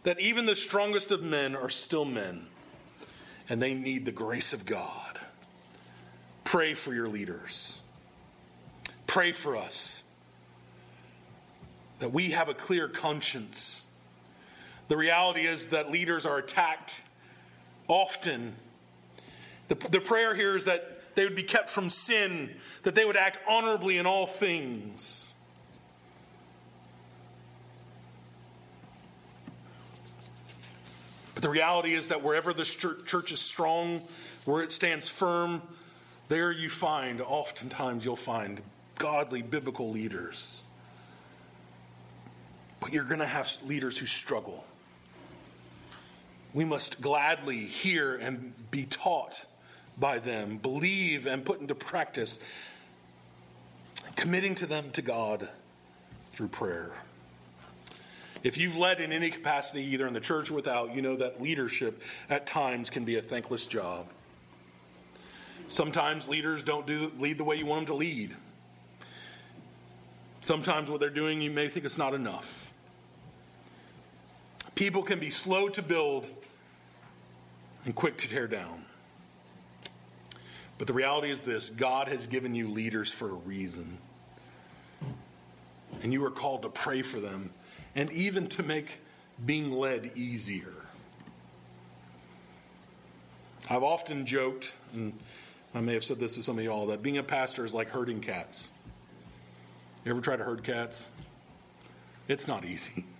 that 0.03 0.19
even 0.19 0.45
the 0.45 0.55
strongest 0.55 1.11
of 1.11 1.23
men 1.23 1.55
are 1.55 1.69
still 1.69 2.03
men, 2.03 2.45
and 3.47 3.61
they 3.61 3.73
need 3.73 4.05
the 4.05 4.11
grace 4.11 4.51
of 4.51 4.65
God. 4.65 5.19
Pray 6.43 6.73
for 6.73 6.93
your 6.93 7.07
leaders. 7.07 7.79
Pray 9.07 9.31
for 9.31 9.55
us 9.55 10.03
that 11.99 12.11
we 12.11 12.31
have 12.31 12.49
a 12.49 12.53
clear 12.53 12.89
conscience 12.89 13.83
the 14.93 14.97
reality 14.97 15.41
is 15.41 15.69
that 15.69 15.89
leaders 15.89 16.23
are 16.23 16.37
attacked 16.37 17.01
often. 17.87 18.53
The, 19.67 19.73
the 19.89 19.99
prayer 19.99 20.35
here 20.35 20.55
is 20.55 20.65
that 20.65 21.15
they 21.15 21.23
would 21.23 21.35
be 21.35 21.41
kept 21.41 21.71
from 21.71 21.89
sin, 21.89 22.51
that 22.83 22.93
they 22.93 23.03
would 23.03 23.17
act 23.17 23.39
honorably 23.49 23.97
in 23.97 24.05
all 24.05 24.27
things. 24.27 25.33
But 31.33 31.41
the 31.41 31.49
reality 31.49 31.95
is 31.95 32.09
that 32.09 32.21
wherever 32.21 32.53
the 32.53 32.63
church 32.63 33.31
is 33.31 33.41
strong, 33.41 34.03
where 34.45 34.61
it 34.61 34.71
stands 34.71 35.09
firm, 35.09 35.63
there 36.29 36.51
you 36.51 36.69
find, 36.69 37.19
oftentimes, 37.19 38.05
you'll 38.05 38.15
find 38.15 38.61
godly 38.99 39.41
biblical 39.41 39.89
leaders. 39.89 40.61
But 42.79 42.93
you're 42.93 43.05
going 43.05 43.21
to 43.21 43.25
have 43.25 43.51
leaders 43.65 43.97
who 43.97 44.05
struggle 44.05 44.63
we 46.53 46.65
must 46.65 47.01
gladly 47.01 47.57
hear 47.57 48.15
and 48.15 48.53
be 48.69 48.85
taught 48.85 49.45
by 49.97 50.19
them, 50.19 50.57
believe 50.57 51.25
and 51.25 51.43
put 51.43 51.59
into 51.59 51.75
practice, 51.75 52.39
committing 54.15 54.55
to 54.55 54.65
them 54.65 54.91
to 54.91 55.01
God 55.01 55.49
through 56.31 56.47
prayer. 56.49 56.93
If 58.43 58.57
you've 58.57 58.77
led 58.77 58.99
in 58.99 59.11
any 59.11 59.29
capacity, 59.29 59.83
either 59.83 60.05
in 60.05 60.13
the 60.13 60.19
church 60.19 60.51
or 60.51 60.55
without, 60.55 60.93
you 60.93 61.01
know 61.01 61.15
that 61.15 61.41
leadership 61.41 62.01
at 62.29 62.45
times 62.45 62.89
can 62.89 63.05
be 63.05 63.17
a 63.17 63.21
thankless 63.21 63.65
job. 63.65 64.07
Sometimes 65.69 66.27
leaders 66.27 66.63
don't 66.63 66.85
do, 66.85 67.11
lead 67.17 67.37
the 67.37 67.43
way 67.43 67.55
you 67.55 67.65
want 67.65 67.87
them 67.87 67.95
to 67.95 67.99
lead. 67.99 68.35
Sometimes 70.41 70.89
what 70.89 70.99
they're 70.99 71.09
doing, 71.09 71.41
you 71.41 71.49
may 71.49 71.69
think 71.69 71.85
it's 71.85 71.97
not 71.97 72.13
enough. 72.13 72.62
People 74.75 75.03
can 75.03 75.19
be 75.19 75.29
slow 75.29 75.69
to 75.69 75.81
build 75.81 76.29
and 77.85 77.93
quick 77.93 78.17
to 78.19 78.27
tear 78.27 78.47
down. 78.47 78.85
But 80.77 80.87
the 80.87 80.93
reality 80.93 81.29
is 81.29 81.41
this 81.43 81.69
God 81.69 82.07
has 82.07 82.27
given 82.27 82.55
you 82.55 82.69
leaders 82.69 83.11
for 83.11 83.29
a 83.29 83.33
reason. 83.33 83.99
And 86.01 86.11
you 86.11 86.25
are 86.25 86.31
called 86.31 86.63
to 86.63 86.69
pray 86.69 87.01
for 87.01 87.19
them 87.19 87.51
and 87.95 88.11
even 88.11 88.47
to 88.49 88.63
make 88.63 88.99
being 89.45 89.71
led 89.71 90.11
easier. 90.15 90.73
I've 93.69 93.83
often 93.83 94.25
joked, 94.25 94.75
and 94.93 95.17
I 95.73 95.79
may 95.79 95.93
have 95.93 96.03
said 96.03 96.19
this 96.19 96.35
to 96.35 96.43
some 96.43 96.57
of 96.57 96.65
y'all, 96.65 96.87
that 96.87 97.01
being 97.01 97.17
a 97.17 97.23
pastor 97.23 97.63
is 97.63 97.73
like 97.73 97.89
herding 97.89 98.19
cats. 98.19 98.69
You 100.03 100.11
ever 100.11 100.21
try 100.21 100.35
to 100.35 100.43
herd 100.43 100.63
cats? 100.63 101.09
It's 102.27 102.47
not 102.47 102.65
easy. 102.65 103.05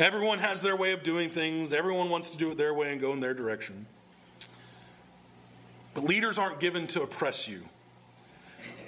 Everyone 0.00 0.38
has 0.38 0.62
their 0.62 0.76
way 0.76 0.92
of 0.92 1.02
doing 1.02 1.28
things, 1.28 1.74
everyone 1.74 2.08
wants 2.08 2.30
to 2.30 2.38
do 2.38 2.50
it 2.50 2.56
their 2.56 2.72
way 2.72 2.90
and 2.90 3.02
go 3.02 3.12
in 3.12 3.20
their 3.20 3.34
direction. 3.34 3.84
But 5.92 6.04
leaders 6.04 6.38
aren't 6.38 6.58
given 6.58 6.86
to 6.88 7.02
oppress 7.02 7.46
you, 7.46 7.64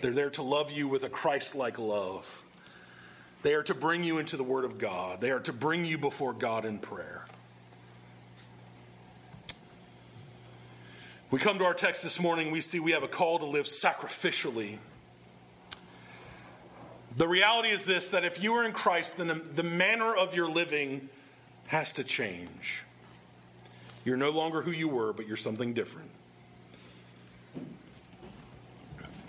they're 0.01 0.12
there 0.12 0.31
to 0.31 0.42
love 0.42 0.72
you 0.72 0.88
with 0.88 1.05
a 1.05 1.11
Christ 1.11 1.55
like 1.55 1.79
love. 1.79 2.42
They 3.42 3.53
are 3.53 3.62
to 3.64 3.75
bring 3.75 4.05
you 4.05 4.18
into 4.18 4.38
the 4.38 4.42
Word 4.42 4.64
of 4.64 4.79
God, 4.79 5.20
they 5.20 5.31
are 5.31 5.40
to 5.40 5.53
bring 5.53 5.85
you 5.85 5.98
before 5.98 6.33
God 6.33 6.64
in 6.64 6.79
prayer. 6.79 7.27
We 11.31 11.38
come 11.38 11.59
to 11.59 11.64
our 11.64 11.75
text 11.75 12.03
this 12.03 12.18
morning, 12.18 12.51
we 12.51 12.62
see 12.62 12.81
we 12.81 12.92
have 12.92 13.03
a 13.03 13.09
call 13.09 13.38
to 13.38 13.44
live 13.44 13.66
sacrificially. 13.66 14.79
The 17.16 17.29
reality 17.29 17.68
is 17.68 17.85
this 17.85 18.09
that 18.11 18.25
if 18.25 18.42
you 18.42 18.55
are 18.55 18.64
in 18.64 18.72
Christ, 18.72 19.18
then 19.18 19.42
the 19.55 19.62
manner 19.62 20.14
of 20.14 20.35
your 20.35 20.48
living 20.48 21.09
has 21.66 21.92
to 21.94 22.05
change. 22.05 22.85
You're 24.05 24.16
no 24.16 24.31
longer 24.31 24.62
who 24.62 24.70
you 24.70 24.88
were, 24.88 25.12
but 25.12 25.27
you're 25.27 25.37
something 25.37 25.75
different. 25.75 26.11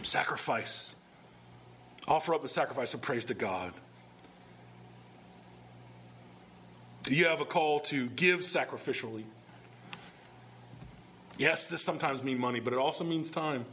Sacrifice. 0.01 0.95
Offer 2.07 2.35
up 2.35 2.41
the 2.41 2.47
sacrifice 2.47 2.93
of 2.93 3.01
praise 3.01 3.25
to 3.25 3.33
God. 3.33 3.73
You 7.07 7.25
have 7.25 7.41
a 7.41 7.45
call 7.45 7.81
to 7.81 8.09
give 8.09 8.41
sacrificially. 8.41 9.23
Yes, 11.37 11.65
this 11.65 11.81
sometimes 11.81 12.23
means 12.23 12.39
money, 12.39 12.59
but 12.59 12.73
it 12.73 12.79
also 12.79 13.03
means 13.03 13.29
time. 13.29 13.65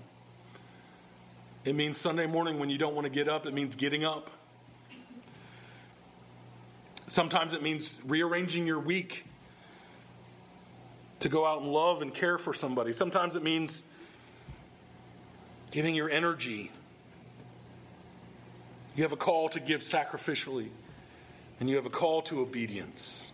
It 1.64 1.74
means 1.74 1.98
Sunday 1.98 2.26
morning 2.26 2.58
when 2.58 2.70
you 2.70 2.78
don't 2.78 2.94
want 2.94 3.04
to 3.04 3.10
get 3.10 3.28
up, 3.28 3.46
it 3.46 3.52
means 3.52 3.76
getting 3.76 4.04
up. 4.04 4.30
Sometimes 7.06 7.52
it 7.52 7.62
means 7.62 7.98
rearranging 8.06 8.66
your 8.66 8.78
week 8.78 9.24
to 11.18 11.28
go 11.28 11.44
out 11.44 11.60
and 11.60 11.70
love 11.70 12.02
and 12.02 12.14
care 12.14 12.38
for 12.38 12.54
somebody. 12.54 12.92
Sometimes 12.92 13.36
it 13.36 13.42
means 13.42 13.82
giving 15.70 15.94
your 15.94 16.08
energy. 16.08 16.70
You 18.96 19.02
have 19.02 19.12
a 19.12 19.16
call 19.16 19.48
to 19.50 19.60
give 19.60 19.82
sacrificially, 19.82 20.68
and 21.58 21.68
you 21.68 21.76
have 21.76 21.86
a 21.86 21.90
call 21.90 22.22
to 22.22 22.40
obedience. 22.40 23.32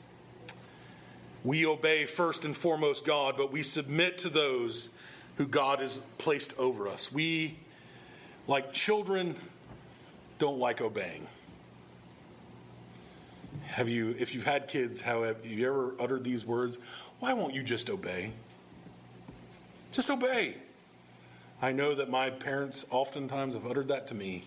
We 1.45 1.65
obey 1.65 2.07
first 2.07 2.45
and 2.45 2.57
foremost 2.57 3.05
God, 3.05 3.37
but 3.37 3.53
we 3.53 3.63
submit 3.63 4.19
to 4.19 4.29
those 4.29 4.89
who 5.37 5.47
God 5.47 5.81
has 5.81 6.01
placed 6.19 6.59
over 6.59 6.89
us. 6.89 7.13
We 7.13 7.59
like 8.47 8.73
children 8.73 9.37
don't 10.39 10.59
like 10.59 10.81
obeying. 10.81 11.27
Have 13.65 13.89
you, 13.89 14.15
if 14.19 14.35
you've 14.35 14.45
had 14.45 14.69
kids, 14.69 15.01
have 15.01 15.45
you 15.45 15.67
ever 15.67 15.95
uttered 15.99 16.25
these 16.25 16.45
words? 16.45 16.79
Why 17.21 17.33
won't 17.33 17.55
you 17.55 17.63
just 17.63 17.91
obey? 17.91 18.33
Just 19.93 20.11
obey. 20.11 20.57
I 21.61 21.73
know 21.73 21.95
that 21.95 22.11
my 22.11 22.31
parents 22.31 22.85
oftentimes 22.91 23.55
have 23.55 23.67
uttered 23.67 23.89
that 23.89 24.07
to 24.09 24.15
me. 24.15 24.43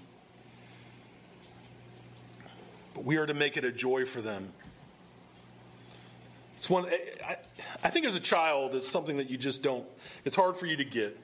But 2.94 3.04
we 3.04 3.18
are 3.18 3.26
to 3.26 3.34
make 3.34 3.58
it 3.58 3.66
a 3.66 3.72
joy 3.72 4.06
for 4.06 4.22
them. 4.22 4.54
It's 6.54 6.70
one, 6.70 6.86
I, 7.26 7.38
I 7.84 7.90
think 7.90 8.06
as 8.06 8.16
a 8.16 8.20
child, 8.20 8.76
it's 8.76 8.88
something 8.88 9.18
that 9.18 9.30
you 9.30 9.38
just 9.38 9.64
don't, 9.64 9.86
it's 10.26 10.36
hard 10.36 10.56
for 10.56 10.66
you 10.66 10.76
to 10.78 10.86
get. 10.86 11.18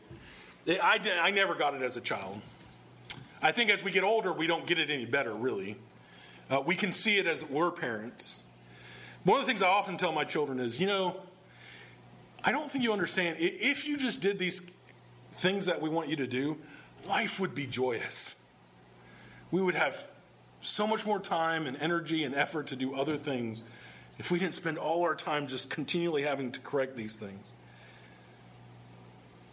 I, 0.68 1.00
I 1.22 1.32
never 1.32 1.54
got 1.56 1.76
it 1.76 1.82
as 1.82 1.98
a 1.98 2.02
child. 2.02 2.42
I 3.46 3.52
think 3.52 3.70
as 3.70 3.84
we 3.84 3.92
get 3.92 4.04
older, 4.04 4.34
we 4.34 4.48
don't 4.48 4.66
get 4.66 4.80
it 4.80 4.90
any 4.90 5.06
better, 5.06 5.32
really. 5.32 5.78
Uh, 6.50 6.64
we 6.66 6.76
can 6.76 6.92
see 6.92 7.20
it 7.20 7.28
as 7.28 7.46
we're 7.46 7.70
parents. 7.70 8.40
One 9.24 9.40
of 9.40 9.46
the 9.46 9.48
things 9.48 9.62
I 9.62 9.68
often 9.68 9.98
tell 9.98 10.12
my 10.12 10.24
children 10.24 10.60
is, 10.60 10.80
you 10.80 10.88
know, 10.88 11.18
I 12.44 12.52
don't 12.52 12.72
think 12.72 12.84
you 12.84 12.92
understand. 12.92 13.38
If 13.40 13.88
you 13.88 13.98
just 13.98 14.20
did 14.20 14.40
these 14.40 14.64
things 15.34 15.68
that 15.68 15.80
we 15.80 15.90
want 15.90 16.10
you 16.10 16.16
to 16.16 16.26
do, 16.26 16.58
life 17.08 17.40
would 17.40 17.54
be 17.54 17.68
joyous. 17.68 18.34
We 19.52 19.62
would 19.62 19.76
have 19.76 20.08
so 20.60 20.88
much 20.88 21.06
more 21.06 21.20
time 21.20 21.68
and 21.68 21.78
energy 21.78 22.24
and 22.24 22.34
effort 22.34 22.66
to 22.68 22.76
do 22.76 22.96
other 22.96 23.16
things 23.16 23.64
if 24.18 24.32
we 24.32 24.40
didn't 24.40 24.56
spend 24.56 24.80
all 24.80 25.04
our 25.04 25.14
time 25.14 25.46
just 25.46 25.70
continually 25.70 26.24
having 26.24 26.52
to 26.54 26.60
correct 26.62 26.96
these 26.96 27.16
things. 27.18 27.52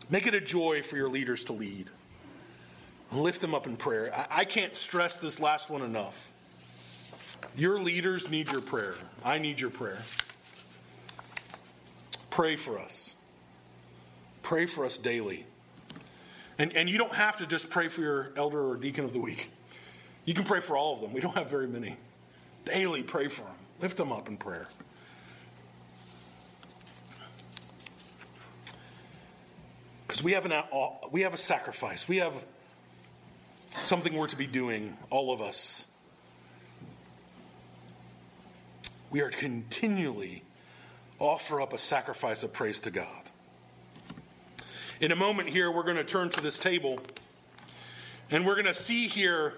Make 0.09 0.27
it 0.27 0.35
a 0.35 0.41
joy 0.41 0.81
for 0.81 0.97
your 0.97 1.11
leaders 1.11 1.45
to 1.45 1.53
lead. 1.53 1.91
And 3.13 3.21
lift 3.21 3.43
them 3.43 3.55
up 3.55 3.67
in 3.67 3.77
prayer. 3.77 4.13
I, 4.15 4.41
I 4.41 4.45
can't 4.45 4.75
stress 4.75 5.19
this 5.19 5.39
last 5.39 5.69
one 5.69 5.83
enough. 5.83 6.33
Your 7.55 7.79
leaders 7.79 8.31
need 8.31 8.51
your 8.51 8.63
prayer. 8.63 8.95
I 9.23 9.39
need 9.39 9.61
your 9.61 9.71
prayer. 9.71 10.03
Pray 12.31 12.57
for 12.57 12.79
us. 12.79 13.15
Pray 14.43 14.65
for 14.65 14.87
us 14.87 14.97
daily. 14.97 15.45
And, 16.59 16.75
and 16.75 16.89
you 16.89 16.97
don't 16.97 17.13
have 17.13 17.37
to 17.37 17.47
just 17.47 17.69
pray 17.69 17.89
for 17.89 18.01
your 18.01 18.33
elder 18.37 18.67
or 18.67 18.77
deacon 18.77 19.05
of 19.05 19.13
the 19.13 19.21
week. 19.21 19.51
You 20.25 20.33
can 20.33 20.45
pray 20.45 20.61
for 20.61 20.77
all 20.77 20.95
of 20.95 21.03
them. 21.03 21.13
We 21.13 21.21
don't 21.21 21.37
have 21.37 21.51
very 21.51 21.67
many. 21.67 21.97
Daily 22.65 23.03
pray 23.03 23.29
for 23.29 23.43
them. 23.43 23.57
Lift 23.81 23.99
them 23.99 24.13
up 24.13 24.29
in 24.29 24.39
prayer. 24.39 24.69
Because 30.07 30.23
we 30.23 30.33
have 30.33 30.47
an 30.47 30.63
we 31.11 31.23
have 31.23 31.35
a 31.35 31.39
sacrifice. 31.39 32.09
We 32.09 32.19
have 32.19 32.35
something 33.83 34.15
we're 34.15 34.27
to 34.29 34.37
be 34.37 34.47
doing, 34.47 34.97
all 35.11 35.33
of 35.33 35.41
us. 35.41 35.87
We 39.11 39.21
are 39.21 39.31
to 39.31 39.37
continually 39.37 40.43
offer 41.19 41.61
up 41.61 41.73
a 41.73 41.79
sacrifice 41.79 42.43
of 42.43 42.53
praise 42.53 42.81
to 42.81 42.91
God. 42.91 43.31
In 45.01 45.13
a 45.13 45.17
moment 45.17 45.49
here, 45.49 45.71
we're 45.71 45.83
going 45.83 45.97
to 45.97 46.05
turn 46.05 46.31
to 46.31 46.41
this 46.41 46.59
table 46.59 47.01
and 48.31 48.47
we're 48.47 48.55
going 48.55 48.67
to 48.67 48.75
see 48.75 49.09
here 49.09 49.55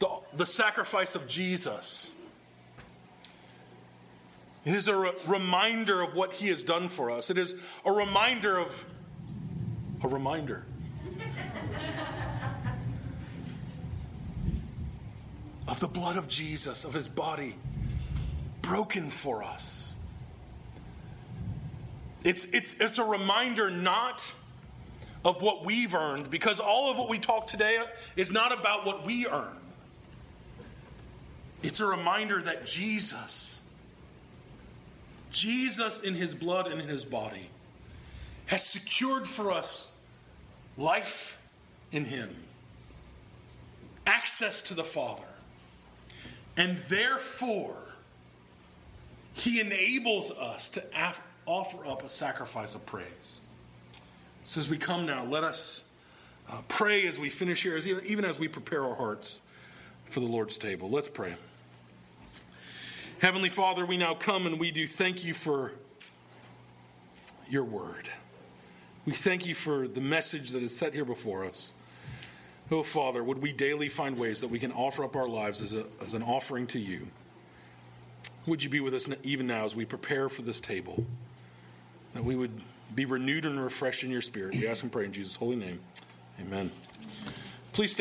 the, 0.00 0.08
the 0.34 0.46
sacrifice 0.46 1.14
of 1.14 1.28
Jesus. 1.28 2.10
It 4.64 4.74
is 4.74 4.88
a 4.88 4.96
re- 4.96 5.12
reminder 5.26 6.02
of 6.02 6.16
what 6.16 6.32
he 6.32 6.48
has 6.48 6.64
done 6.64 6.88
for 6.88 7.10
us. 7.10 7.30
It 7.30 7.38
is 7.38 7.54
a 7.84 7.92
reminder 7.92 8.58
of 8.58 8.84
a 10.02 10.08
reminder. 10.08 10.66
Of 15.70 15.78
the 15.78 15.88
blood 15.88 16.16
of 16.16 16.26
Jesus, 16.26 16.84
of 16.84 16.92
his 16.92 17.06
body 17.06 17.54
broken 18.60 19.08
for 19.08 19.44
us. 19.44 19.94
It's, 22.24 22.44
it's, 22.46 22.74
it's 22.74 22.98
a 22.98 23.04
reminder 23.04 23.70
not 23.70 24.34
of 25.24 25.40
what 25.42 25.64
we've 25.64 25.94
earned, 25.94 26.28
because 26.30 26.58
all 26.60 26.90
of 26.90 26.98
what 26.98 27.08
we 27.08 27.18
talk 27.18 27.46
today 27.46 27.78
is 28.16 28.32
not 28.32 28.58
about 28.58 28.84
what 28.84 29.06
we 29.06 29.26
earn. 29.26 29.56
It's 31.62 31.78
a 31.78 31.86
reminder 31.86 32.42
that 32.42 32.66
Jesus, 32.66 33.60
Jesus 35.30 36.02
in 36.02 36.14
his 36.14 36.34
blood 36.34 36.66
and 36.66 36.80
in 36.80 36.88
his 36.88 37.04
body, 37.04 37.48
has 38.46 38.66
secured 38.66 39.26
for 39.26 39.52
us 39.52 39.92
life 40.76 41.40
in 41.92 42.04
him, 42.04 42.34
access 44.06 44.62
to 44.62 44.74
the 44.74 44.84
Father. 44.84 45.22
And 46.56 46.78
therefore, 46.88 47.76
he 49.32 49.60
enables 49.60 50.30
us 50.30 50.70
to 50.70 50.82
af- 50.94 51.22
offer 51.46 51.86
up 51.86 52.04
a 52.04 52.08
sacrifice 52.08 52.74
of 52.74 52.84
praise. 52.86 53.40
So 54.44 54.60
as 54.60 54.68
we 54.68 54.78
come 54.78 55.06
now, 55.06 55.24
let 55.24 55.44
us 55.44 55.84
uh, 56.50 56.60
pray 56.68 57.06
as 57.06 57.18
we 57.18 57.30
finish 57.30 57.62
here, 57.62 57.76
as 57.76 57.86
even, 57.86 58.04
even 58.04 58.24
as 58.24 58.38
we 58.38 58.48
prepare 58.48 58.84
our 58.84 58.94
hearts 58.94 59.40
for 60.04 60.20
the 60.20 60.26
Lord's 60.26 60.58
table. 60.58 60.90
Let's 60.90 61.08
pray. 61.08 61.34
Heavenly 63.20 63.50
Father, 63.50 63.86
we 63.86 63.96
now 63.96 64.14
come 64.14 64.46
and 64.46 64.58
we 64.58 64.70
do 64.70 64.86
thank 64.86 65.24
you 65.24 65.34
for 65.34 65.72
your 67.48 67.64
word. 67.64 68.08
We 69.04 69.12
thank 69.12 69.46
you 69.46 69.54
for 69.54 69.86
the 69.86 70.00
message 70.00 70.50
that 70.50 70.62
is 70.62 70.76
set 70.76 70.94
here 70.94 71.04
before 71.04 71.44
us. 71.44 71.72
Oh, 72.72 72.82
Father, 72.84 73.24
would 73.24 73.42
we 73.42 73.52
daily 73.52 73.88
find 73.88 74.16
ways 74.16 74.40
that 74.42 74.48
we 74.48 74.58
can 74.58 74.70
offer 74.70 75.04
up 75.04 75.16
our 75.16 75.28
lives 75.28 75.60
as, 75.60 75.74
a, 75.74 75.86
as 76.00 76.14
an 76.14 76.22
offering 76.22 76.66
to 76.68 76.78
you? 76.78 77.08
Would 78.46 78.62
you 78.62 78.70
be 78.70 78.80
with 78.80 78.94
us 78.94 79.08
even 79.22 79.46
now 79.46 79.64
as 79.64 79.74
we 79.74 79.84
prepare 79.84 80.28
for 80.28 80.42
this 80.42 80.60
table? 80.60 81.04
That 82.14 82.24
we 82.24 82.36
would 82.36 82.60
be 82.94 83.04
renewed 83.04 83.44
and 83.44 83.62
refreshed 83.62 84.04
in 84.04 84.10
your 84.10 84.20
spirit. 84.20 84.54
We 84.54 84.68
ask 84.68 84.82
and 84.82 84.92
pray 84.92 85.04
in 85.04 85.12
Jesus' 85.12 85.36
holy 85.36 85.56
name. 85.56 85.80
Amen. 86.40 86.70
Please 87.72 87.92
stay. 87.92 87.98